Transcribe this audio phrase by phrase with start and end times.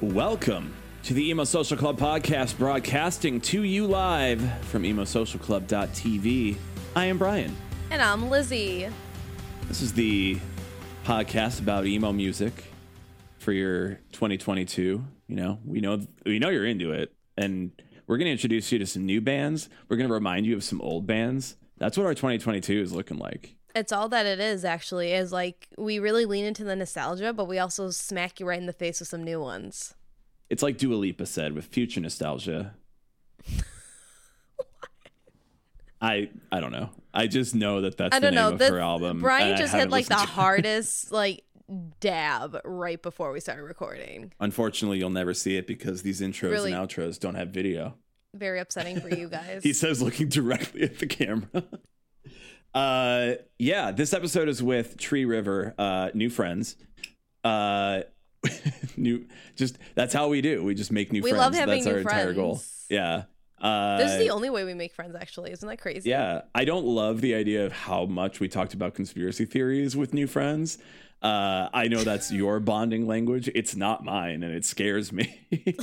[0.00, 0.75] Welcome
[1.06, 6.56] to the Emo Social Club podcast, broadcasting to you live from emosocialclub.tv.
[6.96, 7.56] I am Brian.
[7.92, 8.88] And I'm Lizzie.
[9.68, 10.40] This is the
[11.04, 12.64] podcast about emo music
[13.38, 15.04] for your 2022.
[15.28, 17.70] You know, we know we know you're into it, and
[18.08, 19.68] we're going to introduce you to some new bands.
[19.88, 21.54] We're going to remind you of some old bands.
[21.78, 23.54] That's what our 2022 is looking like.
[23.76, 27.46] It's all that it is, actually, is like we really lean into the nostalgia, but
[27.46, 29.94] we also smack you right in the face with some new ones.
[30.48, 32.74] It's like Dua Lipa said with future nostalgia.
[36.00, 36.90] I I don't know.
[37.14, 38.52] I just know that that's I the don't name know.
[38.52, 39.20] of The- her album.
[39.20, 40.34] Brian just hit like the listened to it.
[40.34, 41.42] hardest like
[42.00, 44.32] dab right before we started recording.
[44.38, 46.72] Unfortunately, you'll never see it because these intros Really?
[46.72, 47.94] and outros don't have video.
[48.34, 49.62] Very upsetting for you guys.
[49.62, 51.64] He says looking directly at the camera.
[52.74, 56.76] uh yeah, this episode is with Tree River, uh new friends.
[57.42, 58.02] Uh
[58.96, 60.62] new just that's how we do.
[60.64, 61.40] We just make new We friends.
[61.40, 62.56] love having that's new our entire goal.
[62.56, 62.86] friends.
[62.88, 63.22] Yeah.
[63.60, 65.50] Uh this is the only way we make friends, actually.
[65.52, 66.10] Isn't that crazy?
[66.10, 70.12] Yeah, I don't love the idea of how much we talked about conspiracy theories with
[70.12, 70.78] new friends.
[71.22, 73.48] Uh, I know that's your bonding language.
[73.54, 75.40] It's not mine, and it scares me.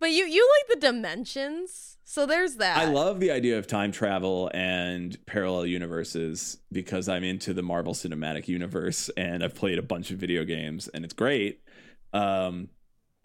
[0.00, 2.78] But you you like the dimensions, so there's that.
[2.78, 7.92] I love the idea of time travel and parallel universes because I'm into the Marvel
[7.92, 11.60] Cinematic Universe and I've played a bunch of video games and it's great.
[12.14, 12.70] Um,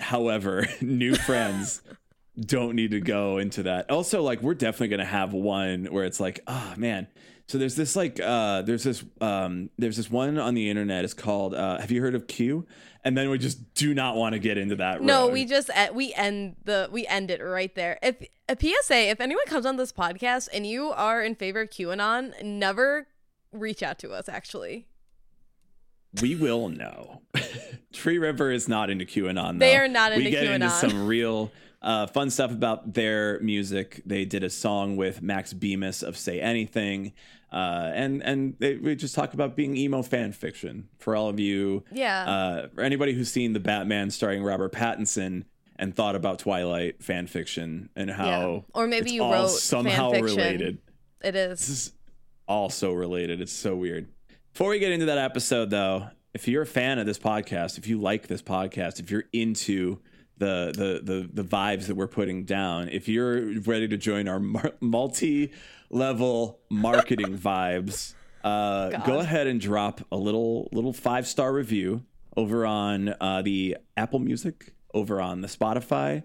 [0.02, 1.81] however, new friends
[2.38, 3.90] don't need to go into that.
[3.90, 7.08] Also, like we're definitely gonna have one where it's like, oh man.
[7.47, 11.06] So there's this like uh there's this um there's this one on the internet.
[11.06, 12.68] It's called uh have you heard of Q?
[13.06, 15.02] And then we just do not want to get into that.
[15.02, 15.34] No, road.
[15.34, 18.00] we just we end the we end it right there.
[18.02, 18.16] If
[18.47, 22.42] a PSA, if anyone comes on this podcast and you are in favor of QAnon,
[22.44, 23.08] never
[23.52, 24.30] reach out to us.
[24.30, 24.88] Actually,
[26.22, 27.22] We will know.
[27.94, 29.59] Tree River is not into QAnon.
[29.59, 30.72] They are not we into get into QAnon.
[30.72, 31.52] some real
[31.83, 34.01] uh, fun stuff about their music.
[34.05, 37.13] They did a song with Max Bemis of "Say Anything,"
[37.51, 41.39] uh, and and they, we just talk about being emo fan fiction for all of
[41.39, 41.83] you.
[41.91, 42.23] Yeah.
[42.29, 45.44] Uh, for anybody who's seen the Batman starring Robert Pattinson
[45.75, 48.59] and thought about Twilight fan fiction and how, Yeah.
[48.73, 50.77] Or maybe you wrote somehow related
[51.23, 51.69] it this is.
[51.69, 51.91] is
[52.47, 53.41] all so related.
[53.41, 54.07] It's so weird.
[54.53, 57.88] Before we get into that episode, though, if you're a fan of this podcast, if
[57.88, 60.00] you like this podcast, if you're into
[60.38, 64.39] the the the the vibes that we're putting down, if you're ready to join our
[64.39, 68.13] mar- multi-level marketing vibes,
[68.44, 72.03] uh, go ahead and drop a little little five star review
[72.35, 76.23] over on uh, the Apple Music, over on the Spotify,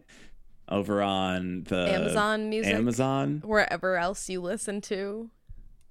[0.68, 3.42] over on the Amazon Music, Amazon.
[3.44, 5.30] wherever else you listen to.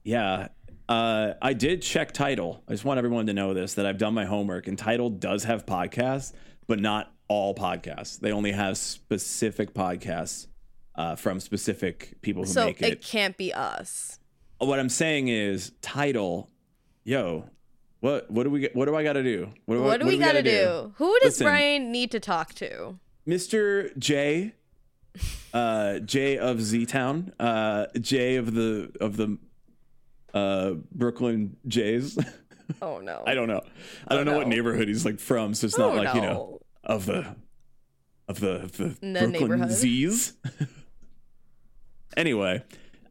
[0.03, 0.47] Yeah.
[0.89, 2.63] Uh, I did check Tidal.
[2.67, 5.43] I just want everyone to know this that I've done my homework, and Tidal does
[5.43, 6.31] have podcasts,
[6.65, 8.19] but not all podcasts.
[8.19, 10.47] They only have specific podcasts
[10.95, 13.01] uh, from specific people who So make it it.
[13.03, 14.19] can't be us.
[14.59, 16.49] What I'm saying is, Tidal,
[17.03, 17.49] yo,
[17.99, 19.51] what what do we what do I got to do?
[19.65, 20.93] What, do we gotta, do?
[20.97, 21.45] Who does Listen.
[21.45, 22.97] Brian need to talk to?
[23.27, 23.95] Mr.
[23.99, 24.53] J,
[25.53, 29.37] uh, J of Z Town, uh, J of the of the
[30.33, 32.17] uh, Brooklyn Jays.
[32.81, 33.23] Oh no.
[33.25, 33.61] I don't know.
[34.09, 36.27] I don't know what neighborhood he's like from, so it's not Oh, like you know
[36.33, 36.59] no.
[36.87, 37.35] Of the
[38.27, 39.69] of the of the, The Brooklyn.
[39.69, 40.33] Z's.
[42.17, 42.63] anyway,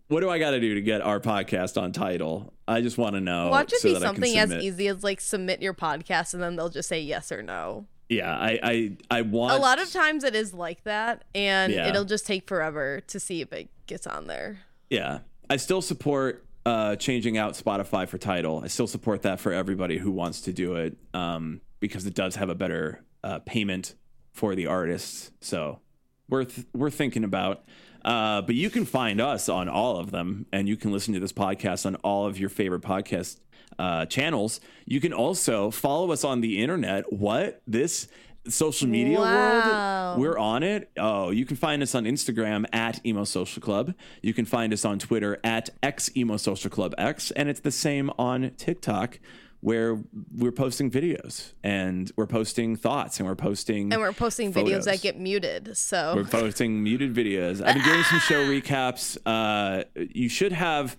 [0.08, 2.52] what do I got to do to get our podcast on Tidal?
[2.66, 3.50] I just want to know.
[3.50, 6.68] Watch it so be something as easy as like submit your podcast and then they'll
[6.70, 7.86] just say yes or no.
[8.08, 11.88] Yeah, I I I want A lot of times it is like that and Yeah.
[11.88, 14.60] it'll just take forever to see if it gets on there.
[14.90, 15.18] Yeah,
[15.50, 18.62] I still support uh, changing out Spotify for Tidal.
[18.64, 22.36] I still support that for everybody who wants to do it um, because it does
[22.36, 23.94] have a better uh, payment
[24.32, 25.30] for the artists.
[25.40, 25.80] So
[26.28, 27.64] worth we're thinking about.
[28.04, 31.18] Uh, but you can find us on all of them, and you can listen to
[31.20, 33.40] this podcast on all of your favorite podcast
[33.80, 34.60] uh, channels.
[34.84, 37.12] You can also follow us on the internet.
[37.12, 38.06] What this
[38.48, 40.14] social media Wow.
[40.14, 40.20] world?
[40.20, 40.88] We're on it.
[40.96, 43.92] Oh, you can find us on Instagram at Emo Social Club.
[44.22, 47.72] You can find us on Twitter at X Emo Social Club X, and it's the
[47.72, 49.18] same on TikTok
[49.66, 49.98] where
[50.32, 55.02] we're posting videos and we're posting thoughts and we're posting and we're posting videos that
[55.02, 55.76] get muted.
[55.76, 57.60] So we're posting muted videos.
[57.60, 59.18] I've been doing some show recaps.
[59.26, 60.96] Uh, you should have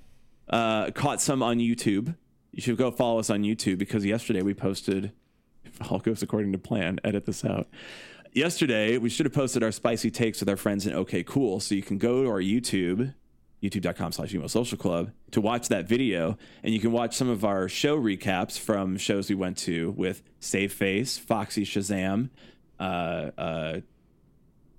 [0.50, 2.18] uh, caught some on YouTube.
[2.52, 5.14] You should go follow us on YouTube because yesterday we posted.
[5.64, 7.70] If all goes according to plan, edit this out.
[8.34, 11.74] Yesterday we should have posted our spicy takes with our friends in OK Cool, so
[11.74, 13.14] you can go to our YouTube,
[13.62, 17.44] youtube.com slash emo social club to watch that video and you can watch some of
[17.44, 22.30] our show recaps from shows we went to with Save Face, Foxy Shazam,
[22.80, 23.80] uh, uh,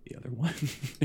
[0.04, 0.54] the other one.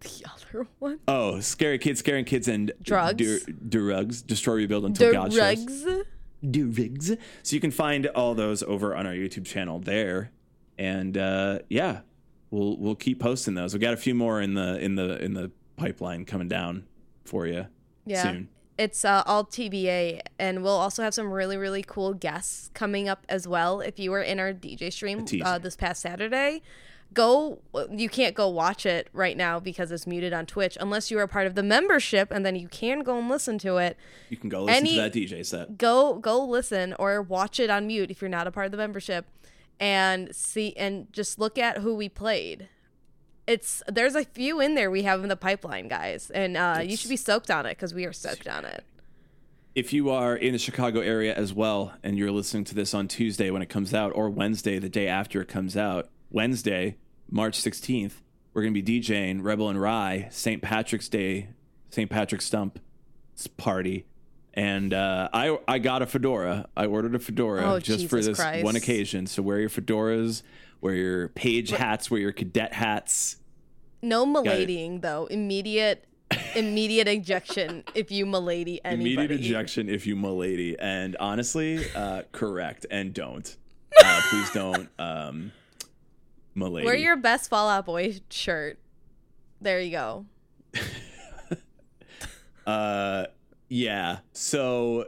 [0.00, 3.44] the other one, oh, Scary Kids, Scaring Kids, and Drugs.
[3.44, 5.84] Drugs, Destroy, Rebuild Until the God shows.
[5.84, 6.04] rugs.
[6.50, 7.16] Drugs.
[7.42, 10.30] So you can find all those over on our YouTube channel there,
[10.78, 12.00] and uh, yeah,
[12.50, 13.74] we'll we'll keep posting those.
[13.74, 16.84] We got a few more in the in the in the pipeline coming down
[17.28, 17.66] for you
[18.06, 18.22] Yeah.
[18.22, 18.48] soon.
[18.78, 23.26] It's uh, all TBA, and we'll also have some really, really cool guests coming up
[23.28, 23.80] as well.
[23.80, 26.62] If you were in our DJ stream uh, this past Saturday,
[27.12, 27.58] go.
[27.90, 31.22] You can't go watch it right now because it's muted on Twitch, unless you are
[31.22, 33.96] a part of the membership, and then you can go and listen to it.
[34.28, 35.76] You can go listen Any- to that DJ set.
[35.76, 38.78] Go, go listen or watch it on mute if you're not a part of the
[38.78, 39.26] membership,
[39.80, 42.68] and see and just look at who we played.
[43.48, 46.96] It's there's a few in there we have in the pipeline, guys, and uh, you
[46.96, 48.84] should be soaked on it because we are soaked on it.
[49.74, 53.08] if you are in the Chicago area as well and you're listening to this on
[53.08, 56.96] Tuesday when it comes out or Wednesday the day after it comes out, Wednesday,
[57.30, 58.14] March 16th,
[58.52, 60.60] we're going to be DJing Rebel and Rye St.
[60.60, 61.48] Patrick's Day,
[61.90, 62.10] St.
[62.10, 62.78] Patrick's Stump
[63.56, 64.04] party.
[64.54, 66.66] And uh, I I got a fedora.
[66.76, 68.64] I ordered a fedora Oh, just for this Christ.
[68.64, 69.26] one occasion.
[69.28, 70.42] So wear your fedoras,
[70.80, 73.36] wear your page hats, wear your cadet hats.
[74.02, 74.28] No it.
[74.28, 75.26] maladying though.
[75.26, 76.04] Immediate
[76.54, 79.14] immediate ejection if you malady anybody.
[79.14, 80.78] Immediate ejection if you milady.
[80.78, 82.86] And honestly, uh, correct.
[82.90, 83.56] And don't.
[84.00, 85.50] Uh, please don't um,
[86.54, 86.84] milady.
[86.84, 88.78] Wear your best Fall Out Boy shirt.
[89.60, 90.26] There you go.
[92.66, 93.24] uh,
[93.68, 94.18] yeah.
[94.34, 95.06] So,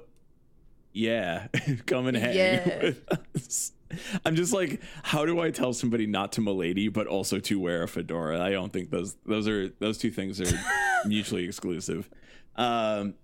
[0.92, 1.46] yeah.
[1.86, 2.78] Come and hang Yeah.
[2.82, 3.04] with
[3.36, 3.72] us.
[4.24, 7.82] I'm just like, how do I tell somebody not to milady, but also to wear
[7.82, 8.40] a fedora?
[8.40, 10.58] I don't think those those are those two things are
[11.06, 12.08] mutually exclusive.
[12.56, 13.14] Um,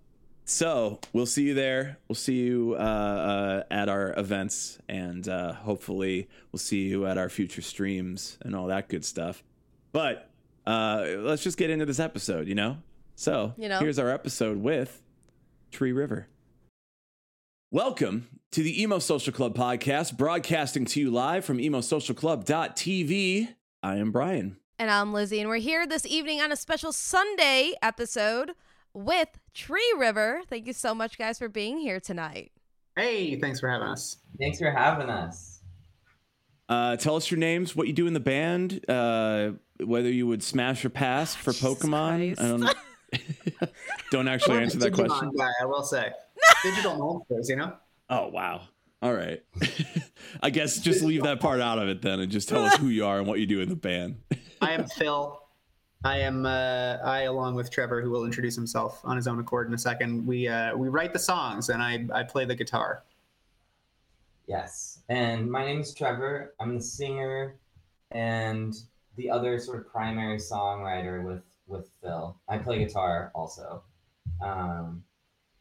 [0.45, 1.99] so we'll see you there.
[2.09, 7.19] We'll see you uh, uh, at our events, and uh, hopefully we'll see you at
[7.19, 9.43] our future streams and all that good stuff.
[9.93, 10.31] But
[10.67, 12.79] uh, let's just get into this episode, you know.
[13.17, 13.79] So You know.
[13.81, 15.03] here's our episode with
[15.73, 16.29] Tree River.
[17.73, 23.49] Welcome to the Emo Social Club podcast, broadcasting to you live from emosocialclub.tv.
[23.83, 24.59] I am Brian.
[24.79, 28.53] And I'm Lizzie, and we're here this evening on a special Sunday episode
[28.95, 30.43] with Tree River.
[30.49, 32.53] Thank you so much, guys, for being here tonight.
[32.95, 34.19] Hey, thanks for having us.
[34.39, 35.61] Thanks for having us.
[36.69, 39.51] Uh, tell us your names, what you do in the band, uh,
[39.85, 42.37] whether you would smash or pass for Jesus Pokemon.
[42.37, 42.41] Christ.
[42.41, 43.71] I don't,
[44.13, 45.33] don't actually answer that question.
[45.37, 46.13] Guy, I will say.
[46.63, 47.75] Digital monsters, you know?
[48.09, 48.63] Oh wow.
[49.03, 49.43] All right.
[50.43, 52.89] I guess just leave that part out of it then, and just tell us who
[52.89, 54.17] you are and what you do in the band.
[54.61, 55.41] I am Phil.
[56.05, 59.69] I am uh, I along with Trevor, who will introduce himself on his own accord
[59.69, 60.27] in a second.
[60.27, 63.05] We uh, we write the songs and I I play the guitar.
[64.47, 65.01] Yes.
[65.09, 66.55] And my name is Trevor.
[66.61, 67.57] I'm the singer
[68.13, 68.75] and
[69.17, 72.37] the other sort of primary songwriter with with Phil.
[72.49, 73.83] I play guitar also.
[74.41, 75.03] Um,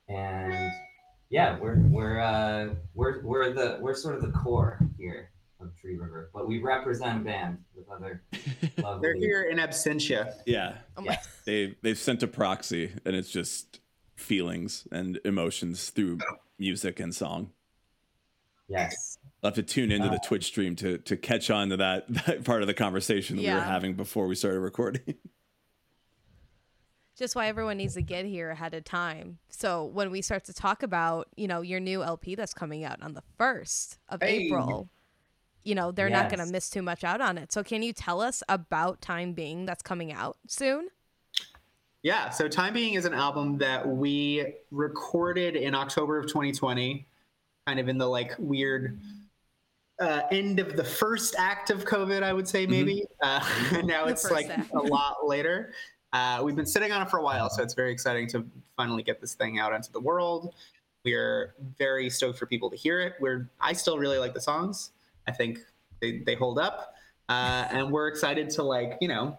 [0.08, 0.72] and
[1.30, 5.96] yeah, we're we're uh, we're we're the we're sort of the core here of Tree
[5.98, 8.24] River, but we represent a band with other
[8.78, 9.02] lovely.
[9.02, 10.34] They're here in absentia.
[10.46, 10.78] yeah.
[10.98, 11.18] Oh Yeah.
[11.46, 13.80] They they've sent a proxy, and it's just
[14.16, 16.20] feelings and emotions through
[16.58, 17.52] music and song.
[18.68, 19.18] Yes.
[19.44, 22.44] I'll have to tune into the Twitch stream to to catch on to that, that
[22.44, 25.16] part of the conversation that we were having before we started recording.
[27.16, 29.38] Just why everyone needs to get here ahead of time.
[29.50, 33.02] So when we start to talk about, you know, your new LP that's coming out
[33.02, 34.48] on the 1st of Hey.
[34.48, 34.90] April,
[35.64, 37.54] you know, they're not going to miss too much out on it.
[37.54, 40.90] So can you tell us about Time Being that's coming out soon?
[42.04, 47.08] Yeah, so Time Being is an album that we recorded in October of 2020,
[47.66, 49.00] kind of in the like weird
[50.00, 53.06] uh, end of the first act of COVID, I would say maybe.
[53.24, 53.40] Uh,
[53.86, 54.72] now The it's like act.
[54.74, 55.72] a lot later.
[56.16, 58.46] Uh, we've been sitting on it for a while, so it's very exciting to
[58.78, 60.54] finally get this thing out into the world.
[61.04, 63.14] We're very stoked for people to hear it.
[63.20, 64.92] We're I still really like the songs.
[65.28, 65.60] I think
[66.02, 66.96] they, they hold up,
[67.30, 69.38] uh, and we're excited to like you know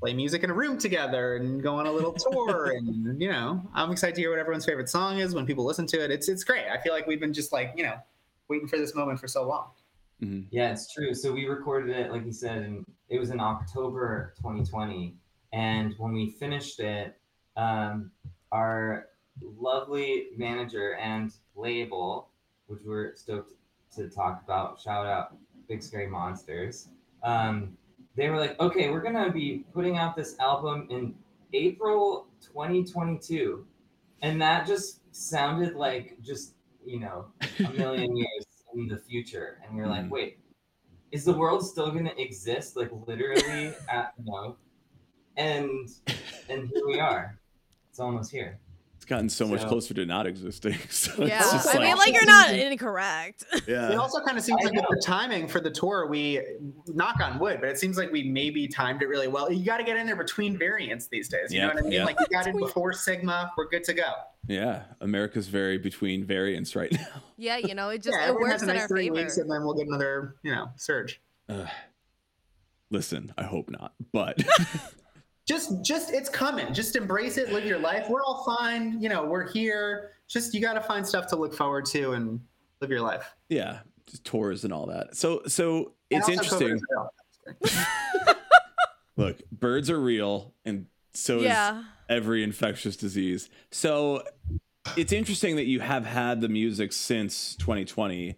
[0.00, 3.62] play music in a room together and go on a little tour and you know
[3.74, 6.26] i'm excited to hear what everyone's favorite song is when people listen to it it's
[6.30, 7.92] it's great i feel like we've been just like you know
[8.48, 9.70] waiting for this moment for so long.
[10.22, 10.46] Mhm.
[10.50, 11.14] Yeah, it's true.
[11.14, 15.14] So we recorded it, like you said, and it was in October 2020.
[15.52, 17.16] And when we finished it,
[17.56, 18.10] um,
[18.52, 19.08] our
[19.58, 22.28] lovely manager and label,
[22.66, 23.54] which we're stoked
[23.96, 25.36] to talk about, shout out
[25.68, 26.88] Big Scary Monsters.
[27.22, 27.76] Um,
[28.16, 31.14] they were like, okay, we're gonna be putting out this album in
[31.52, 33.66] April 2022,
[34.22, 37.26] and that just sounded like just you know
[37.64, 39.58] a million years in the future.
[39.64, 40.10] And we were like, Mhm.
[40.10, 40.38] wait,
[41.12, 42.76] is the world still gonna exist?
[42.76, 44.56] Like literally at no,
[45.38, 45.88] and
[46.50, 47.38] and here we are.
[47.90, 48.58] It's almost here.
[48.96, 50.74] It's gotten so much closer to not existing.
[50.90, 53.44] So Yeah, it's just I like, mean, like you're not incorrect.
[53.68, 53.90] yeah.
[53.92, 54.88] It also kind of seems I like with know.
[54.90, 56.42] the timing for the tour, we
[56.88, 59.50] knock on wood, but it seems like we maybe timed it really well.
[59.52, 61.52] You got to get in there between variants these days.
[61.52, 61.92] You Yeah, know what I mean?
[61.92, 62.04] yeah.
[62.04, 64.12] Like you got in before Sigma, we're good to go.
[64.48, 67.06] Yeah, America's very between variants right now.
[67.36, 69.14] yeah, you know, it just yeah, it works has in nice our three favor.
[69.14, 71.20] weeks, and then we'll get another, you know, surge.
[71.48, 71.68] Ugh.
[72.90, 74.42] listen, I hope not, but
[75.48, 76.74] Just, just it's coming.
[76.74, 77.52] Just embrace it.
[77.52, 78.06] Live your life.
[78.10, 79.00] We're all fine.
[79.00, 80.10] You know, we're here.
[80.28, 82.38] Just you got to find stuff to look forward to and
[82.82, 83.34] live your life.
[83.48, 85.16] yeah, just tours and all that.
[85.16, 86.68] So, so it's interesting.
[86.68, 86.74] COVID
[87.62, 88.36] is real.
[89.16, 93.50] Look, birds are real, and so is every infectious disease.
[93.72, 94.22] So
[94.96, 98.36] it's interesting that you have had the music since 2020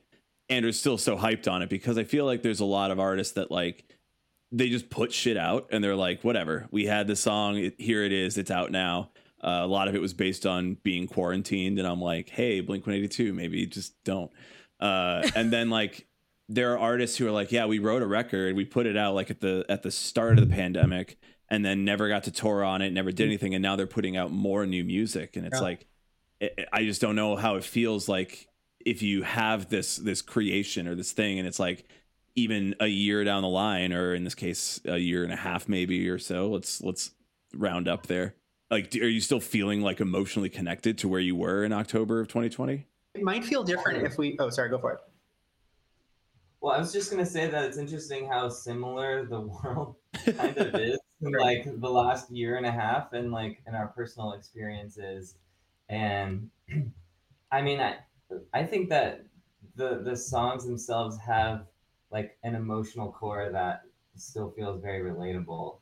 [0.48, 2.98] and are still so hyped on it because I feel like there's a lot of
[2.98, 3.84] artists that like
[4.52, 8.12] they just put shit out and they're like, whatever, we had the song, here it
[8.12, 9.10] is, it's out now.
[9.42, 12.84] Uh, a lot of it was based on being quarantined, and I'm like, hey, Blink
[12.86, 14.30] 182, maybe just don't.
[14.78, 16.06] Uh, and then like
[16.48, 19.14] there are artists who are like, yeah, we wrote a record, we put it out
[19.14, 21.16] like at the at the start of the pandemic,
[21.48, 24.16] and then never got to tour on it, never did anything, and now they're putting
[24.16, 25.62] out more new music, and it's Yeah.
[25.62, 25.86] like,
[26.42, 28.46] I- I just don't know how it feels like
[28.84, 31.86] if you have this this creation or this thing, and it's like
[32.34, 35.68] even a year down the line, or in this case, a year and a half
[35.68, 36.48] maybe or so.
[36.48, 37.12] Let's let's
[37.54, 38.34] round up there.
[38.70, 42.20] Like, do- are you still feeling like emotionally connected to where you were in October
[42.20, 42.86] of 2020?
[43.14, 44.36] It might feel different if we.
[44.38, 44.70] Oh, sorry.
[44.70, 45.00] Go for it.
[46.60, 50.74] Well, I was just gonna say that it's interesting how similar the world kind of
[50.74, 55.36] is in like the last year and a half and like in our personal experiences.
[55.88, 56.50] And
[57.52, 57.96] I mean I
[58.52, 59.24] I think that
[59.74, 61.66] the the songs themselves have
[62.10, 63.82] like an emotional core that
[64.16, 65.78] still feels very relatable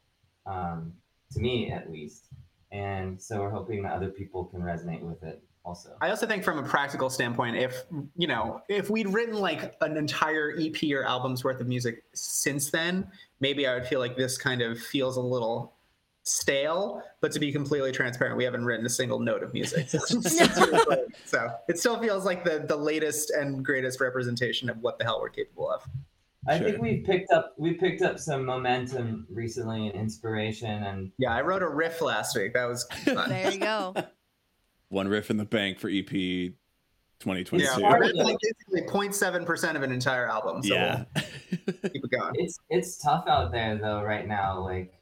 [0.47, 0.93] um,
[1.33, 2.27] to me at least.
[2.71, 5.97] And so we're hoping that other people can resonate with it also.
[6.01, 7.85] I also think from a practical standpoint, if
[8.17, 12.71] you know, if we'd written like an entire EP or album's worth of music since
[12.71, 13.07] then,
[13.41, 15.75] maybe I would feel like this kind of feels a little
[16.25, 17.03] stale.
[17.21, 19.89] But to be completely transparent, we haven't written a single note of music.
[21.25, 25.21] so it still feels like the the latest and greatest representation of what the hell
[25.21, 25.83] we're capable of.
[26.49, 26.69] I Sure.
[26.71, 31.43] think we picked up we picked up some momentum recently and inspiration and Yeah, I
[31.43, 32.55] wrote a riff last week.
[32.55, 33.29] That was fun.
[33.29, 33.95] there you go.
[34.89, 36.09] One riff in the bank for EP
[37.21, 37.57] 2022.
[37.59, 38.03] yeah, hard.
[38.05, 40.63] that's like basically 0.7 percent of an entire album.
[40.63, 41.05] So yeah.
[41.15, 41.23] we'll
[41.93, 42.33] keep it going.
[42.35, 44.95] it's it's tough out there though right now like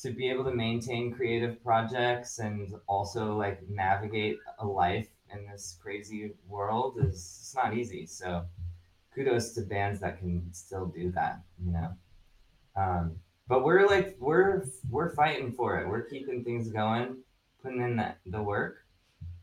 [0.00, 5.76] to be able to maintain creative projects and also like navigate a life in this
[5.82, 8.42] crazy world is it's not easy so
[9.18, 11.90] kudos to bands that can still do that you know
[12.76, 13.16] um,
[13.48, 17.16] but we're like we're we're fighting for it we're keeping things going
[17.62, 18.84] putting in that the work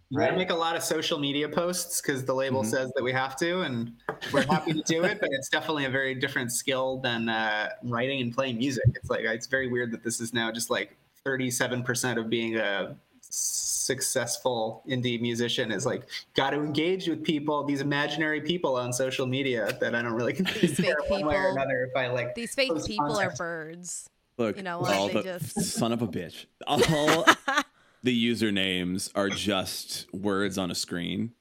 [0.10, 2.68] You gotta make a lot of social media posts because the label Mhm.
[2.68, 3.92] says that we have to, and
[4.32, 5.20] we're happy to do it.
[5.20, 8.86] But it's definitely a very different skill than uh, writing and playing music.
[8.96, 12.96] It's like it's very weird that this is now just like 37% of being a
[13.30, 16.04] successful indie musician is like
[16.34, 20.34] got to engage with people, these imaginary people on social media that I don't really
[20.34, 21.52] These fake consider one way or people.
[21.58, 21.84] another.
[21.90, 24.10] If I like, These fake Post people are birds.
[24.38, 26.46] Look, You know, all they the just- son of a bitch.
[26.68, 26.78] All
[28.04, 31.32] the usernames are just words on a screen.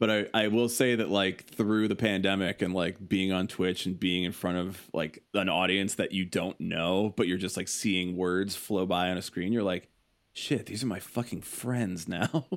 [0.00, 3.86] But I, I will say that like through the pandemic and like being on Twitch
[3.86, 7.56] and being in front of like an audience that you don't know, but you're just
[7.56, 9.88] like seeing words flow by on a screen, you're like,
[10.34, 12.46] shit, these are my fucking friends now.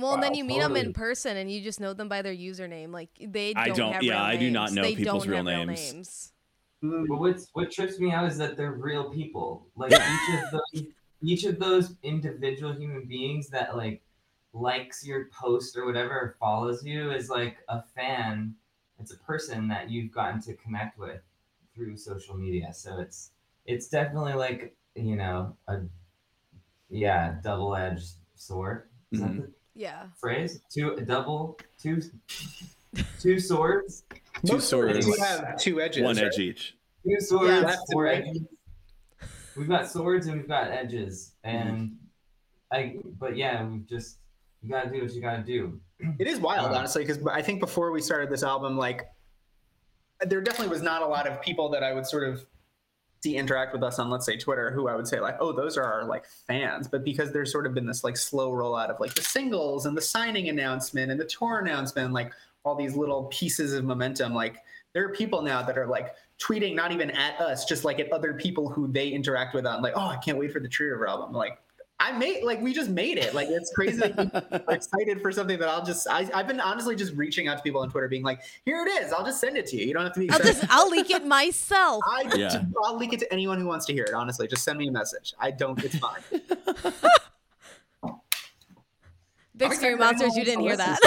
[0.00, 2.32] Well, and then you meet them in person, and you just know them by their
[2.32, 2.92] username.
[2.92, 3.64] Like they don't.
[3.64, 5.92] I don't- Have yeah, real I do not know they people's don't real have names.
[5.92, 6.32] names.
[6.84, 9.66] Mm, but what's what trips me out is that they're real people.
[9.74, 10.84] Like each of those
[11.20, 14.00] each of those individual human beings that like
[14.52, 18.54] likes your post or whatever follows you is like a fan.
[19.00, 21.22] It's a person that you've gotten to connect with
[21.74, 22.72] through social media.
[22.72, 23.32] So it's
[23.66, 25.80] it's definitely like, you know, a
[26.90, 28.88] yeah, double edged sword.
[29.12, 29.52] Is Mhm.
[29.74, 30.06] Yeah.
[30.20, 30.60] phrase?
[30.72, 32.00] Two double two
[33.20, 34.04] two swords.
[34.44, 36.02] Two Most swords swords, do have two edges.
[36.02, 36.26] one right?
[36.26, 36.76] edge each.
[37.04, 37.60] Two swords, Yeah.
[37.60, 38.40] Left four edges.
[39.56, 41.96] We've got swords and we've got edges, and
[42.72, 42.98] I.
[43.18, 44.18] But yeah, we just
[44.62, 45.80] you gotta do what you gotta do.
[46.18, 49.08] It is wild, Uh, honestly, because I think before we started this album, like,
[50.20, 52.46] there definitely was not a lot of people that I would sort of see
[53.24, 55.84] interact with us on, let's say, Twitter, who I would say like, oh, those are
[55.84, 56.88] our like fans.
[56.88, 59.96] But because there's sort of been this like slow rollout of like the singles and
[59.96, 62.32] the signing announcement and the tour announcement, like
[62.64, 66.74] all these little pieces of momentum, like there are people now that are like tweeting
[66.74, 69.94] not even at us, just like at other people who they interact with on like,
[69.96, 71.32] oh, I can't wait for the River album.
[71.32, 71.58] Like,
[72.00, 73.34] I made like we just made it.
[73.34, 76.60] Like it's crazy that people are excited for something that I'll just I, I've been
[76.60, 79.12] honestly just reaching out to people on Twitter being like, here it is.
[79.12, 79.86] I'll just send it to you.
[79.86, 80.60] You don't have to be I'll excited.
[80.60, 82.02] just I'll leak it myself.
[82.06, 82.62] I Yeah.
[82.84, 84.14] I'll leak it to anyone who wants to hear it.
[84.14, 85.34] Honestly, just send me a message.
[85.40, 85.82] I don't.
[85.84, 86.20] It's fine.
[89.56, 90.98] Big Scary Monsters, you didn't hear that.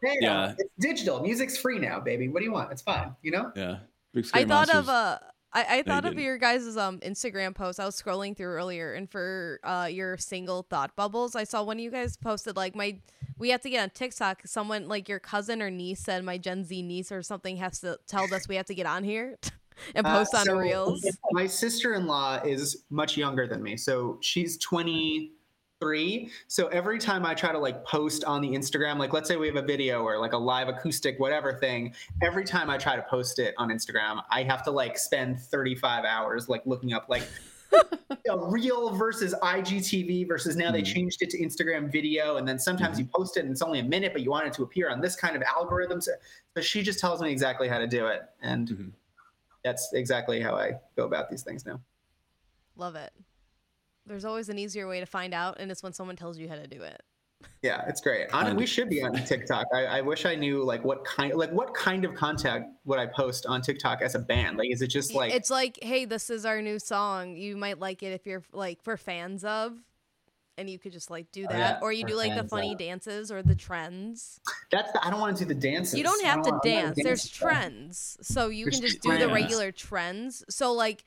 [0.00, 0.54] Hey, Yeah.
[0.56, 1.20] it's digital.
[1.20, 2.28] Music's free now, baby.
[2.28, 2.70] What do you want?
[2.70, 3.16] It's fine.
[3.22, 3.50] You know.
[3.56, 3.78] Yeah.
[4.14, 5.28] Big I Scary thought of Monsters.
[5.52, 6.24] Uh I, I thought of didn't.
[6.24, 7.80] your guys' um Instagram post.
[7.80, 11.76] I was scrolling through earlier and for uh your single thought bubbles, I saw one
[11.78, 12.98] of you guys posted like my
[13.38, 14.42] we have to get on TikTok.
[14.46, 17.98] Someone like your cousin or niece said my Gen Z niece or something has to
[18.06, 19.38] tell us we have to get on here
[19.94, 21.06] and Uh, post on so reels.
[21.30, 24.56] My sister-in-law is much younger than me, so she's
[25.88, 26.30] 23.
[26.48, 29.46] So every time I try to like post on the Instagram, like let's say we
[29.46, 33.02] have a video or like a live acoustic whatever thing, every time I try to
[33.02, 37.22] post it on Instagram, I have to like spend 35 hours like looking up like
[38.30, 40.86] a real versus IGTV versus now they Mhm.
[40.94, 43.84] changed it to Instagram video and then sometimes you post it and it's only a
[43.84, 46.00] minute but you want it to appear on this kind of algorithm.
[46.00, 46.12] So,
[46.56, 48.92] so she just tells me exactly how to do it and Mhm.
[49.62, 51.80] that's exactly how I go about these things now.
[52.76, 53.12] Love it.
[54.08, 56.56] There's always an easier way to find out, and it's when someone tells you how
[56.56, 57.02] to do it.
[57.62, 58.30] Yeah, it's great.
[58.32, 59.66] Hon- And- we should be on TikTok.
[59.72, 63.06] I, I wish I knew like what kind like what kind of content would I
[63.06, 64.56] post on TikTok as a band?
[64.58, 67.36] Like, is it just like it's like, hey, this is our new song.
[67.36, 69.76] You might like it if you're like for fans of,
[70.56, 72.72] and you could just like do Oh, that, yeah, or you do like the funny
[72.72, 72.78] of.
[72.78, 74.40] dances or the trends.
[74.72, 75.96] that's the, I don't want to do the dances.
[75.96, 76.98] You don't I have to wanna- I'm dance.
[77.00, 77.44] There's dancer.
[77.44, 80.44] trends, so you There's can just do the regular trends.
[80.50, 81.04] So like.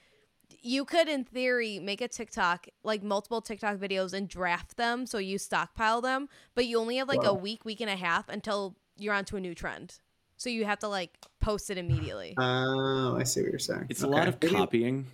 [0.62, 5.18] You could, in theory, make a TikTok, like multiple TikTok videos, and draft them so
[5.18, 6.30] you stockpile them.
[6.54, 9.40] But you only have like a week, week and a half until you're onto a
[9.40, 10.00] new trend.
[10.38, 12.36] So you have to like post it immediately.
[12.40, 13.88] Oh, I see what you're saying.
[13.90, 15.08] It's a lot of copying.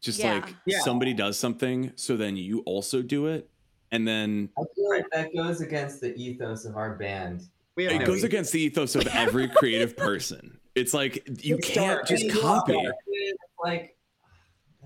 [0.00, 0.34] Just Yeah.
[0.44, 0.80] like Yeah.
[0.80, 3.50] somebody does something, so then you also do it,
[3.90, 7.42] and then I feel like that goes against the ethos of our band.
[7.76, 8.26] We it no goes ego.
[8.26, 10.58] against the ethos of every creative person.
[10.76, 12.06] It's like you Good can't start.
[12.06, 12.78] just copy.
[13.08, 13.96] It's like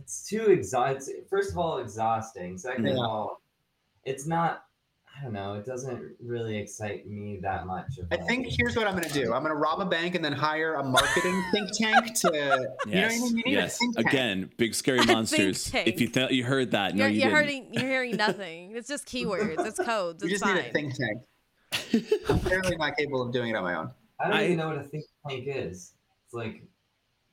[0.01, 1.23] it's too exhausting.
[1.29, 2.59] First of all, exhausting.
[2.59, 3.41] Second of all,
[4.05, 4.65] it's not.
[5.15, 5.55] I don't know.
[5.55, 7.85] It doesn't really excite me that much.
[8.11, 9.35] I like- think here's what I'm going to do.
[9.35, 12.31] I'm going to rob a bank and then hire a marketing think tank to.
[12.33, 13.37] You know what I Yes, mean?
[13.37, 13.75] You need yes.
[13.75, 14.09] a think tank.
[14.09, 15.71] Again, big scary monsters.
[15.75, 17.49] If you thought you heard that, no, you're you you're didn't.
[17.51, 18.75] hearing you're hearing nothing.
[18.75, 19.67] It's just keywords.
[19.67, 20.25] It's codes.
[20.25, 22.07] You It's just need a think tank.
[22.31, 23.91] I'm apparently not capable of doing it on my own.
[24.19, 25.93] I don't I- even know what a think tank is.
[26.25, 26.63] It's like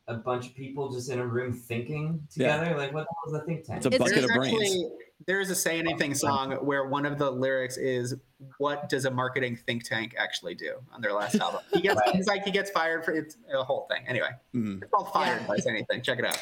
[0.10, 2.58] a bunch of people just in a room thinking Yeah.
[2.58, 2.78] together.
[2.78, 3.78] Like, what the hell is a think tank?
[3.78, 4.54] It's a It's- bucket There's of brains.
[4.62, 4.92] actually
[5.28, 8.16] there's a say anything song where one of the lyrics is
[8.58, 12.16] what does a marketing think tank actually do on their last album he gets Right.
[12.16, 14.82] it's like he gets fired for it's a whole thing anyway Mhm.
[14.82, 15.48] it's called fired Yeah.
[15.48, 16.38] by say anything check it out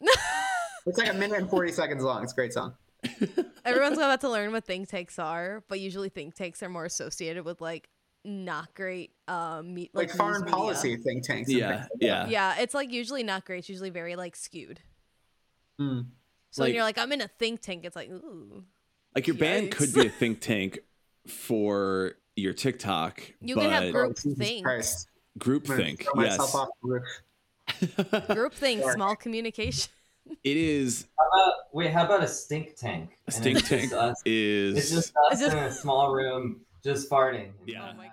[0.86, 2.74] it's like a minute and 40 seconds long it's a great song
[3.66, 7.44] Everyone's about to learn what think tanks are, but usually think tanks are more associated
[7.44, 7.88] with like
[8.26, 10.54] not great um me- like, news foreign media.
[10.56, 12.26] policy think tanks Yeah, like yeah.
[12.28, 13.60] Yeah, it's like usually not great.
[13.60, 14.80] It's usually very like skewed.
[15.80, 16.06] Mm.
[16.50, 18.64] So when you're like, I'm in a think tank, it's like, ooh.
[19.14, 20.80] Like your band could be a think tank
[21.26, 24.64] for your TikTok, You but can have Oh, group Jesus think.
[24.64, 25.08] Christ.
[25.38, 26.00] group I'm think.
[26.04, 28.26] Yes, myself off the roof.
[28.28, 28.94] Group think, Sorry.
[28.94, 29.90] small communication.
[30.44, 31.06] it is.
[31.18, 33.10] How about, wait, how about a stink tank?
[33.26, 34.76] A stink it's just tank us- is.
[34.78, 37.50] It's just us It's just- in a small room, just farting.
[37.66, 37.90] Yeah.
[37.92, 38.12] Oh my god.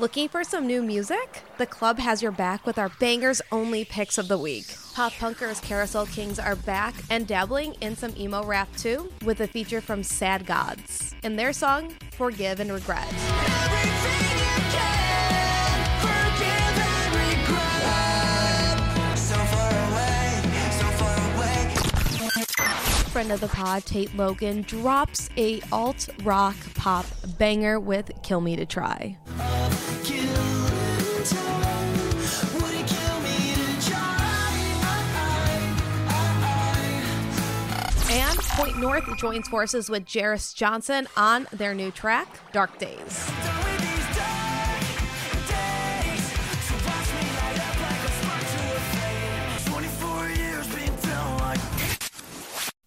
[0.00, 1.42] Looking for some new music?
[1.58, 4.74] The club has your back with our bangers only picks of the week.
[4.94, 9.46] Pop punkers Carousel Kings are back and dabbling in some emo rap too, with a
[9.46, 13.04] feature from Sad Gods in their song Forgive and Regret.
[23.10, 27.04] Friend of the pod, Tate Logan, drops a alt rock pop
[27.38, 29.18] banger with Kill Me to Try.
[38.56, 43.30] Point North joins forces with Jeris Johnson on their new track, Dark Days.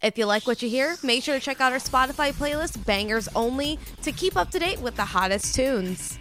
[0.01, 3.29] If you like what you hear, make sure to check out our Spotify playlist, Bangers
[3.33, 6.19] Only, to keep up to date with the hottest tunes.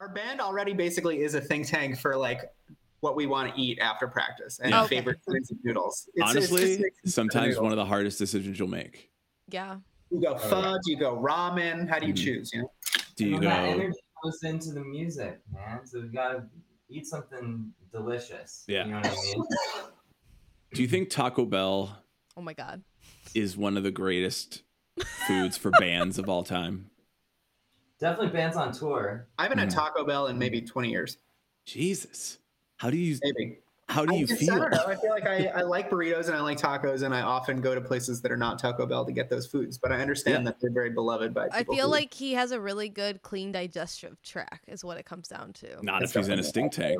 [0.00, 2.50] Our band already basically is a think tank for like
[3.00, 4.84] what we want to eat after practice and Yeah.
[4.84, 4.96] Okay.
[4.96, 6.08] favorite kinds of noodles.
[6.14, 9.10] It's- it's Honestly, just- sometimes one of the hardest decisions you'll make.
[9.48, 9.78] Yeah.
[10.10, 10.76] you go Oh, yeah.
[10.84, 11.88] do you go ramen?
[11.88, 12.24] How do you Mhm.
[12.24, 12.50] choose?
[12.52, 12.72] You know,
[13.16, 13.72] Do you And that go?
[13.80, 15.84] energy goes into the music, man.
[15.86, 16.48] So we gotta
[16.88, 18.64] eat something delicious.
[18.68, 18.84] Yeah.
[18.84, 19.44] You know what I mean?
[20.74, 22.02] Do you think Taco Bell
[22.36, 22.82] Oh my God.
[23.34, 24.62] is one of the greatest
[25.26, 26.90] foods for bands of all time?
[27.98, 29.28] Definitely bands on tour.
[29.38, 29.74] I haven't had Mhm.
[29.74, 31.18] Taco Bell in maybe 20 years.
[31.64, 32.38] Jesus,
[32.76, 33.58] how do you Maybe.
[33.88, 34.56] how do I you just- I feel?
[34.58, 34.84] don't know.
[34.86, 37.74] I feel like I, I like burritos and I like tacos, and I often go
[37.74, 39.78] to places that are not Taco Bell to get those foods.
[39.78, 40.50] But I understand Yeah.
[40.50, 43.52] that they're very beloved by I feel who- like he has a really good, clean
[43.52, 45.82] digestive tract, is what it comes down to.
[45.84, 46.98] Not That's if he's in a stink tank.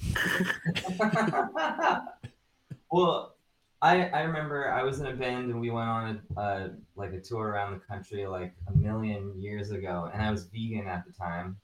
[2.90, 3.34] well,
[3.82, 7.12] I I remember I was in a band and we went on a uh, like
[7.12, 11.04] a tour around the country like a million years ago, and I was vegan at
[11.06, 11.56] the time,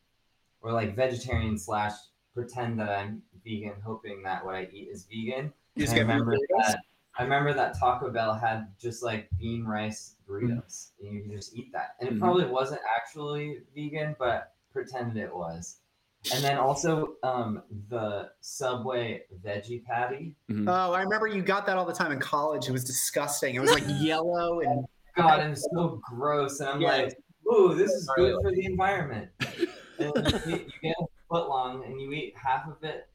[0.61, 1.92] or like vegetarian slash
[2.35, 5.52] pretend that I'm vegan, hoping that what I eat is vegan.
[5.76, 6.80] You I remember that.
[7.18, 11.56] I remember that Taco Bell had just like bean rice burritos, and you could just
[11.56, 11.96] eat that.
[12.00, 12.20] And it Mhm.
[12.20, 15.78] probably wasn't actually vegan, but pretended it was.
[16.35, 20.35] And then also um, the Subway veggie patty.
[20.50, 20.68] Mhm.
[20.68, 22.68] Oh, I remember you got that all the time in college.
[22.68, 23.54] It was disgusting.
[23.54, 26.61] It was like yellow and God, it was so gross.
[26.61, 26.88] And I'm Yeah.
[26.88, 27.16] like,
[27.50, 29.30] ooh, this is good for the environment.
[29.98, 30.12] And
[30.44, 33.09] you, you get a foot long and you eat half of it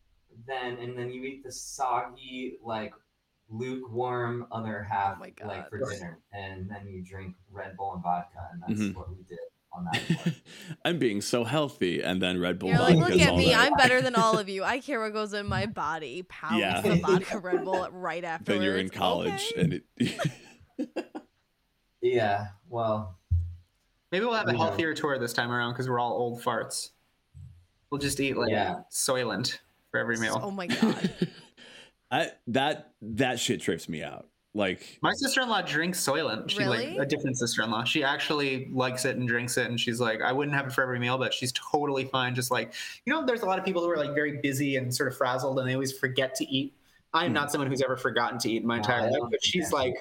[0.48, 2.94] then, and then you eat the soggy, like
[3.50, 6.20] lukewarm other half, Oh like for dinner.
[6.34, 8.38] And then you drink Red Bull and vodka.
[8.54, 8.96] And that's Mhm.
[8.96, 9.40] what we did
[9.74, 10.34] on that tour.
[10.86, 13.46] I'm being so healthy, and then Red Bull You're like, look at me.
[13.48, 13.58] there.
[13.58, 14.64] I'm better than all of you.
[14.64, 16.24] I care what goes in my body.
[16.24, 16.82] Pounds Yeah.
[16.82, 18.54] the vodka Red Bull right after.
[18.54, 19.86] Then you're in college, and it.
[22.02, 23.18] yeah, well,
[24.12, 24.58] maybe we'll have a Yeah.
[24.58, 26.90] healthier tour this time around because we're all old farts.
[27.90, 28.82] We'll just eat like Yeah.
[28.92, 29.60] Soylent
[29.92, 30.40] for every meal.
[30.42, 31.12] Oh my god.
[32.12, 34.28] I that that shit trips me out.
[34.54, 36.50] Like My sister-in-law drinks Soylent.
[36.50, 36.98] She Really?
[36.98, 37.86] like a different sister-in-law.
[37.86, 40.82] She actually likes it and drinks it, and she's like, I wouldn't have it for
[40.84, 42.36] every meal, but she's totally fine.
[42.36, 42.74] Just like
[43.06, 45.18] you know, there's a lot of people who are like very busy and sort of
[45.18, 46.74] frazzled, and they always forget to eat.
[47.14, 47.36] I am Hmm.
[47.36, 49.86] not someone who's ever forgotten to eat in my entire I life, but she's forget.
[49.88, 49.96] like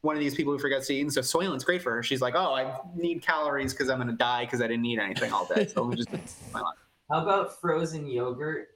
[0.00, 1.00] one of these people who forgets to eat.
[1.02, 2.02] And so Soylent's great for her.
[2.02, 5.32] She's like, oh, I need calories because I'm gonna die because I didn't eat anything
[5.32, 5.66] all day.
[5.66, 6.76] So let me just my life.
[7.10, 8.68] How about frozen yogurt?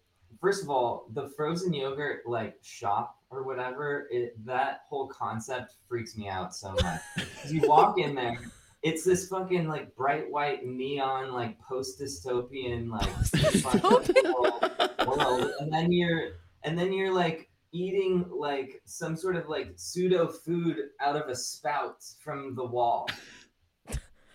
[0.43, 6.17] First of all, the frozen yogurt like shop or whatever, it that whole concept freaks
[6.17, 7.01] me out so much.
[7.49, 8.41] you walk in there,
[8.83, 13.09] it's this fucking like bright white neon like post dystopian like
[15.07, 16.33] world, and then you're
[16.65, 21.37] and then you're like eating like some sort of like pseudo food out of a
[21.37, 23.09] spout from the wall.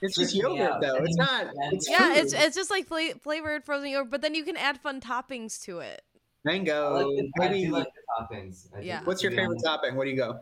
[0.02, 0.96] It's just yogurt though.
[0.98, 1.48] It's not.
[1.72, 2.18] It's Yeah, food.
[2.18, 5.62] it's it's just like fla- flavored frozen yogurt, but then you can add fun toppings
[5.64, 6.02] to it.
[6.46, 6.94] I, mango.
[6.94, 7.66] like the, I maybe.
[7.66, 8.68] do like the toppings.
[8.76, 9.02] I do, Yeah.
[9.04, 9.66] What's your be favorite honest.
[9.66, 9.96] topping?
[9.96, 10.40] What do you go?